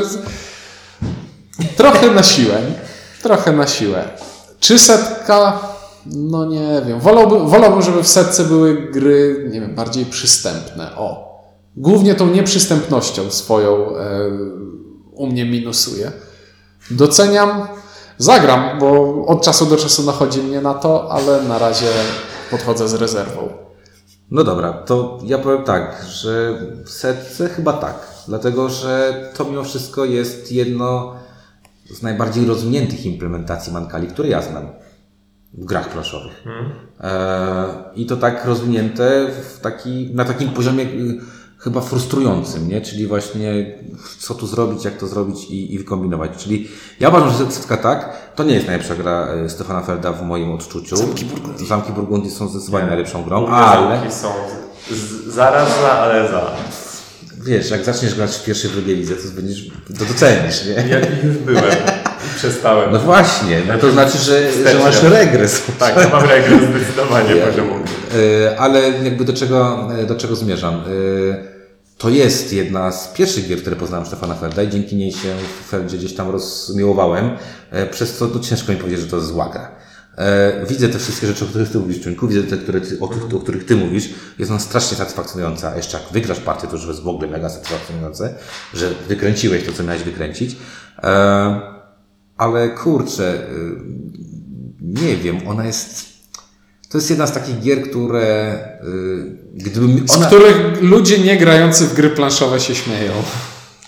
trochę 1.78 2.12
na 2.12 2.24
siłę, 2.24 2.58
trochę 3.22 3.52
na 3.52 3.68
siłę. 3.68 4.04
Czy 4.60 4.80
setka? 4.80 5.60
No 6.06 6.46
nie 6.46 6.82
wiem. 6.88 7.00
Wolałbym, 7.00 7.48
wolałbym, 7.48 7.82
żeby 7.82 8.04
w 8.04 8.08
setce 8.08 8.44
były 8.44 8.74
gry, 8.92 9.50
nie 9.52 9.62
wiem, 9.62 9.76
bardziej 9.76 10.06
przystępne. 10.06 10.96
O. 10.96 11.32
Głównie 11.78 12.16
tą 12.16 12.28
nieprzystępnością 12.28 13.32
swoją 13.32 13.98
e, 13.98 14.30
u 15.12 15.28
mnie 15.28 15.46
minusuje. 15.46 16.12
Doceniam, 16.92 17.68
zagram, 18.18 18.80
bo 18.80 19.14
od 19.26 19.42
czasu 19.42 19.66
do 19.66 19.78
czasu 19.78 20.04
nachodzi 20.04 20.42
mnie 20.42 20.62
na 20.62 20.74
to, 20.74 21.12
ale 21.12 21.44
na 21.44 21.58
razie 21.58 21.88
podchodzę 22.52 22.88
z 22.88 22.94
rezerwą. 22.94 23.50
No 24.32 24.44
dobra, 24.44 24.74
to 24.74 25.20
ja 25.24 25.38
powiem 25.38 25.64
tak, 25.64 26.06
że 26.10 26.60
w 26.86 26.90
setce 26.90 27.50
chyba 27.50 27.74
tak. 27.74 27.96
Dlatego, 28.28 28.70
że 28.70 29.14
to 29.38 29.46
mimo 29.46 29.64
wszystko 29.64 30.06
jest 30.06 30.52
jedno 30.52 31.16
z 31.92 32.02
najbardziej 32.02 32.46
rozwiniętych 32.46 33.06
implementacji 33.06 33.74
Mankali, 33.74 34.08
które 34.08 34.30
ja 34.30 34.42
znam 34.42 34.70
w 35.54 35.66
grach 35.66 35.90
planszowych. 35.90 36.44
E, 37.00 37.66
I 37.96 38.06
to 38.06 38.18
tak 38.18 38.46
rozwinięte 38.46 39.28
w 39.28 39.60
taki, 39.60 40.10
na 40.14 40.26
takim 40.26 40.50
poziomie 40.50 40.84
y, 40.84 41.22
chyba 41.58 41.82
frustrującym, 41.82 42.68
nie? 42.68 42.82
Czyli 42.82 43.08
właśnie 43.08 43.78
co 44.20 44.34
tu 44.34 44.48
zrobić, 44.48 44.86
jak 44.86 44.98
to 44.98 45.08
zrobić 45.08 45.46
i, 45.50 45.74
i 45.74 45.78
wykombinować. 45.78 46.32
Czyli 46.38 46.68
ja 47.00 47.10
uważam, 47.10 47.30
że 47.30 47.52
setka 47.52 47.78
tak, 47.78 48.18
to 48.36 48.44
nie 48.44 48.54
jest 48.54 48.68
najlepsza 48.68 48.96
gra 48.96 49.28
e, 49.28 49.50
Stefana 49.50 49.82
Felda 49.82 50.12
w 50.12 50.24
moim 50.24 50.52
odczuciu. 50.52 50.96
Zamki 50.96 51.26
Burgundii. 51.26 51.68
Zamki 51.68 51.92
Burgundii 51.94 52.32
są 52.32 52.48
zdecydowanie 52.48 52.88
najlepszą 52.88 53.24
grą, 53.24 53.48
ale... 53.48 53.98
Zamki 53.98 54.14
są 54.14 54.28
z, 54.92 55.34
zaraz 55.34 55.82
za, 55.82 55.92
ale 55.92 56.32
za. 56.32 56.52
Wiesz, 57.44 57.72
jak 57.72 57.84
zaczniesz 57.84 58.16
grać 58.16 58.32
w 58.32 58.46
pierwszej, 58.46 58.72
drugiej 58.72 58.96
lidze, 58.96 59.16
to 59.16 59.36
będziesz, 59.36 59.68
to 60.00 60.06
docenisz, 60.06 60.66
nie? 60.66 60.88
Ja 60.90 61.00
już 61.00 61.38
byłem 61.38 61.64
przestałem. 62.36 62.92
No 62.92 63.00
właśnie, 63.00 63.62
no 63.68 63.78
to 63.78 63.92
znaczy, 63.92 64.18
że, 64.18 64.52
że 64.72 64.80
masz 64.80 65.04
regres. 65.04 65.64
Tak, 65.80 65.98
ja 65.98 66.10
mam 66.10 66.30
regres 66.30 66.60
zdecydowanie 66.70 67.36
poziomu. 67.46 67.74
E, 68.54 68.60
Ale 68.60 68.82
jakby 69.04 69.26
do 69.26 69.34
czego, 69.34 69.90
e, 70.00 70.06
do 70.06 70.16
czego 70.16 70.36
zmierzam? 70.36 70.76
E, 70.76 70.82
To 71.98 72.10
jest 72.10 72.54
jedna 72.54 72.92
z 72.92 73.08
pierwszych 73.08 73.48
gier, 73.48 73.62
które 73.62 73.76
poznałem 73.76 74.06
Stefana 74.06 74.36
Felda 74.36 74.64
i 74.64 74.70
dzięki 74.70 74.96
niej 74.96 75.12
się 75.12 75.34
w 75.72 75.86
gdzieś 75.86 76.14
tam 76.16 76.30
rozmiłowałem, 76.32 77.38
przez 77.92 78.18
co 78.18 78.28
no, 78.36 78.40
ciężko 78.40 78.72
mi 78.72 78.78
powiedzieć, 78.78 79.02
że 79.02 79.08
to 79.08 79.16
jest 79.18 79.28
zła 79.30 79.50
gra. 79.50 79.72
Widzę 80.70 80.90
te 80.90 81.00
wszystkie 81.00 81.28
rzeczy, 81.28 81.46
o 81.46 81.48
których 81.48 81.70
ty 81.70 81.80
mówisz, 81.80 82.02
Czunku, 82.04 82.28
widzę 82.28 82.44
te, 82.44 82.58
które 82.58 82.82
ty, 82.82 83.00
o, 83.00 83.08
tych, 83.08 83.36
o 83.36 83.40
których 83.40 83.66
ty 83.66 83.76
mówisz. 83.76 84.10
Jest 84.40 84.52
ona 84.52 84.60
strasznie 84.60 84.98
satysfakcjonująca. 84.98 85.76
Jeszcze 85.76 85.98
jak 85.98 86.08
wygrasz 86.12 86.40
partię, 86.40 86.68
to 86.68 86.76
już 86.76 86.86
jest 86.88 87.02
w 87.04 87.08
ogóle 87.08 87.28
mega 87.28 87.50
satysfakcjonujące, 87.50 88.34
że 88.74 88.90
wykręciłeś 89.08 89.66
to, 89.66 89.72
co 89.72 89.84
miałeś 89.84 90.04
wykręcić. 90.04 90.56
Ale 92.42 92.70
kurczę, 92.70 93.34
y, 93.34 93.76
nie 94.82 95.18
wiem, 95.18 95.38
ona 95.48 95.66
jest... 95.66 96.06
To 96.90 96.98
jest 96.98 97.10
jedna 97.10 97.28
z 97.28 97.34
takich 97.34 97.60
gier, 97.60 97.90
które 97.90 98.56
y, 98.84 99.38
gdybym 99.54 100.08
Z 100.08 100.16
ona, 100.16 100.28
których 100.28 100.82
ludzie 100.82 101.20
nie 101.20 101.38
grający 101.38 101.86
w 101.88 101.94
gry 101.94 102.10
planszowe 102.10 102.60
się 102.60 102.76
śmieją. 102.76 103.12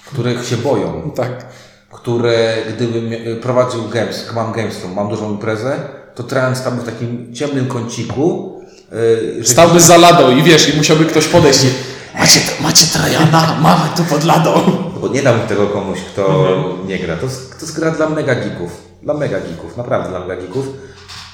których 0.05 0.45
się 0.47 0.57
boją, 0.57 1.11
Tak. 1.15 1.45
które 1.91 2.57
gdybym 2.75 3.13
y, 3.13 3.39
prowadził 3.41 3.89
games, 3.89 4.25
mam 4.35 4.51
Gamesroom, 4.53 4.93
mam 4.93 5.09
dużą 5.09 5.31
imprezę, 5.31 5.75
to 6.15 6.23
Trans 6.23 6.63
tam 6.63 6.79
w 6.79 6.83
takim 6.83 7.35
ciemnym 7.35 7.67
kąciku, 7.67 8.59
y, 8.93 9.43
że 9.43 9.49
Stałby 9.49 9.79
za 9.79 9.97
ladą 9.97 10.31
i 10.37 10.43
wiesz, 10.43 10.73
i 10.73 10.77
musiałby 10.77 11.05
ktoś 11.05 11.27
podejść 11.27 11.63
i 11.63 11.67
macie, 12.19 12.39
macie 12.61 12.85
Trajana, 12.87 13.57
mamy 13.61 13.89
tu 13.97 14.03
pod 14.03 14.23
ladą. 14.23 14.53
Bo 15.03 15.09
nie 15.09 15.23
dam 15.23 15.39
tego 15.39 15.67
komuś, 15.67 15.99
kto 15.99 16.23
nie 16.87 16.99
gra. 16.99 17.17
To 17.17 17.25
jest, 17.25 17.59
to 17.59 17.65
jest 17.65 17.75
gra 17.75 17.91
dla 17.91 18.09
mega 18.09 18.35
geeków. 18.35 18.71
Dla 19.01 19.13
mega 19.13 19.39
geeków, 19.39 19.77
naprawdę 19.77 20.09
dla 20.09 20.19
mega 20.19 20.35
geeków. 20.35 20.67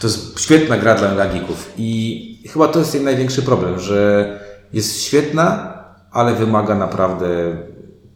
To 0.01 0.07
jest 0.07 0.39
świetna 0.39 0.77
gra 0.77 0.95
dla 0.95 1.09
mega 1.09 1.33
geeków. 1.33 1.73
I 1.77 2.43
chyba 2.53 2.67
to 2.67 2.79
jest 2.79 2.93
jej 2.93 3.03
największy 3.03 3.41
problem, 3.41 3.79
że 3.79 4.39
jest 4.73 5.01
świetna, 5.01 5.73
ale 6.11 6.35
wymaga 6.35 6.75
naprawdę 6.75 7.27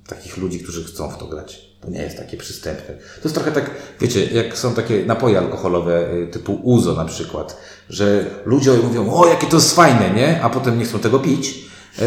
takich 0.07 0.37
ludzi, 0.37 0.59
którzy 0.59 0.83
chcą 0.83 1.09
w 1.09 1.17
to 1.17 1.25
grać. 1.25 1.61
To 1.81 1.89
nie 1.89 2.01
jest 2.01 2.17
takie 2.17 2.37
przystępne. 2.37 2.95
To 2.95 3.23
jest 3.23 3.35
trochę 3.35 3.51
tak, 3.51 3.71
wiecie, 4.01 4.25
jak 4.25 4.57
są 4.57 4.73
takie 4.73 5.05
napoje 5.05 5.37
alkoholowe 5.37 6.13
y, 6.13 6.27
typu 6.27 6.59
Uzo 6.63 6.93
na 6.93 7.05
przykład, 7.05 7.57
że 7.89 8.25
ludzie 8.45 8.71
mówią, 8.71 9.13
o 9.13 9.27
jakie 9.27 9.47
to 9.47 9.55
jest 9.55 9.75
fajne, 9.75 10.09
nie? 10.15 10.41
A 10.41 10.49
potem 10.49 10.79
nie 10.79 10.85
chcą 10.85 10.99
tego 10.99 11.19
pić. 11.19 11.72
E, 12.01 12.05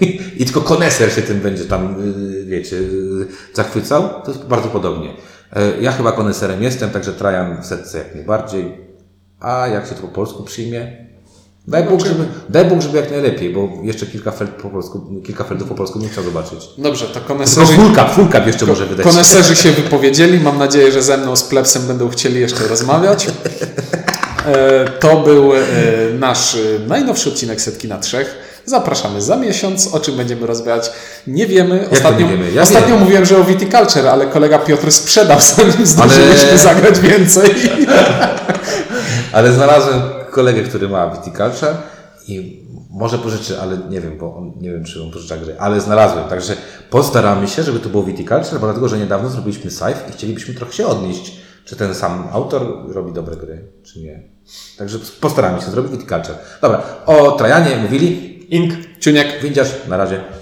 I 0.40 0.44
tylko 0.44 0.60
koneser 0.60 1.12
się 1.12 1.22
tym 1.22 1.40
będzie 1.40 1.64
tam, 1.64 1.96
y, 2.42 2.44
wiecie, 2.46 2.76
y, 2.76 3.26
zachwycał. 3.54 4.08
To 4.24 4.30
jest 4.32 4.44
bardzo 4.44 4.68
podobnie. 4.68 5.10
E, 5.52 5.80
Ja 5.80 5.92
chyba 5.92 6.12
koneserem 6.12 6.62
jestem, 6.62 6.90
także 6.90 7.12
Trajan 7.12 7.62
w 7.62 7.66
setce 7.66 7.98
jak 7.98 8.14
najbardziej. 8.14 8.78
A 9.40 9.66
jak 9.66 9.86
się 9.88 9.94
to 9.94 10.02
po 10.02 10.08
polsku 10.08 10.42
przyjmie? 10.42 11.06
Daj 11.68 11.84
Bóg, 11.84 12.00
żeby, 12.06 12.24
daj 12.48 12.64
Bóg, 12.64 12.80
żeby 12.80 12.96
jak 12.98 13.10
najlepiej, 13.10 13.50
bo 13.54 13.68
jeszcze 13.82 14.06
kilka, 14.06 14.30
feld 14.30 14.50
po 14.50 14.68
polsku, 14.70 15.20
kilka 15.26 15.44
feldów 15.44 15.68
po 15.68 15.74
polsku 15.74 15.98
bym 15.98 16.08
chciał 16.08 16.24
zobaczyć. 16.24 16.58
Dobrze, 16.78 17.06
to 17.06 17.20
koneserzy, 17.20 17.72
fulka, 17.72 18.08
fulka 18.08 18.46
jeszcze 18.46 18.66
może 18.66 18.86
wydać. 18.86 19.06
koneserzy 19.06 19.56
się 19.56 19.70
wypowiedzieli. 19.72 20.40
Mam 20.40 20.58
nadzieję, 20.58 20.92
że 20.92 21.02
ze 21.02 21.16
mną 21.16 21.36
z 21.36 21.42
plebsem 21.42 21.82
będą 21.86 22.08
chcieli 22.08 22.40
jeszcze 22.40 22.68
rozmawiać. 22.68 23.26
E, 24.46 24.90
To 25.00 25.16
był 25.20 25.54
e, 25.54 25.58
nasz 26.18 26.54
e, 26.54 26.58
najnowszy 26.86 27.28
odcinek 27.28 27.60
Setki 27.60 27.88
na 27.88 27.98
Trzech. 27.98 28.34
Zapraszamy 28.64 29.22
za 29.22 29.36
miesiąc. 29.36 29.94
O 29.94 30.00
czym 30.00 30.16
będziemy 30.16 30.46
rozmawiać? 30.46 30.90
Nie 31.26 31.46
wiemy. 31.46 31.88
Ostatnio, 31.90 32.26
nie 32.26 32.32
wiemy? 32.32 32.52
Ja 32.52 32.62
ostatnio 32.62 32.88
wiem. 32.88 32.98
mówiłem, 33.00 33.24
że 33.24 33.38
o 33.38 33.44
Viticulture, 33.44 34.08
ale 34.08 34.26
kolega 34.26 34.58
Piotr 34.58 34.92
sprzedał, 34.92 35.38
zanim 35.56 35.86
zdążyliśmy 35.86 36.48
Ale- 36.48 36.58
zagrać 36.58 37.00
więcej. 37.00 37.50
Ale 39.32 39.52
znalazłem 39.52 40.00
kolegę, 40.30 40.62
który 40.62 40.88
ma 40.88 41.10
Viticulture 41.10 41.74
i 42.28 42.62
może 42.90 43.18
pożyczy, 43.18 43.60
ale 43.60 43.78
nie 43.90 44.00
wiem, 44.00 44.18
bo 44.18 44.36
on, 44.36 44.52
nie 44.60 44.70
wiem, 44.70 44.84
czy 44.84 45.02
on 45.02 45.10
pożycza 45.10 45.36
gry, 45.36 45.56
ale 45.58 45.80
znalazłem. 45.80 46.24
Także 46.24 46.56
postaramy 46.90 47.48
się, 47.48 47.62
żeby 47.62 47.80
to 47.80 47.88
było 47.88 48.02
Viticulture, 48.02 48.58
bo 48.60 48.66
dlatego, 48.66 48.88
że 48.88 48.98
niedawno 48.98 49.28
zrobiliśmy 49.28 49.70
save 49.70 50.08
i 50.10 50.12
chcielibyśmy 50.12 50.54
trochę 50.54 50.72
się 50.72 50.86
odnieść, 50.86 51.36
czy 51.64 51.76
ten 51.76 51.94
sam 51.94 52.28
autor 52.32 52.62
robi 52.88 53.12
dobre 53.12 53.36
gry, 53.36 53.64
czy 53.82 54.00
nie. 54.00 54.22
Także 54.78 54.98
postaramy 55.20 55.60
się 55.62 55.70
zrobić 55.70 55.92
Viticulture. 55.92 56.34
Dobra, 56.62 56.82
o 57.06 57.30
Trajanie 57.32 57.76
mówili. 57.76 58.31
Ink. 58.50 58.74
Ciuniek. 59.00 59.42
Windziarz, 59.42 59.70
na 59.88 59.96
razie. 59.96 60.41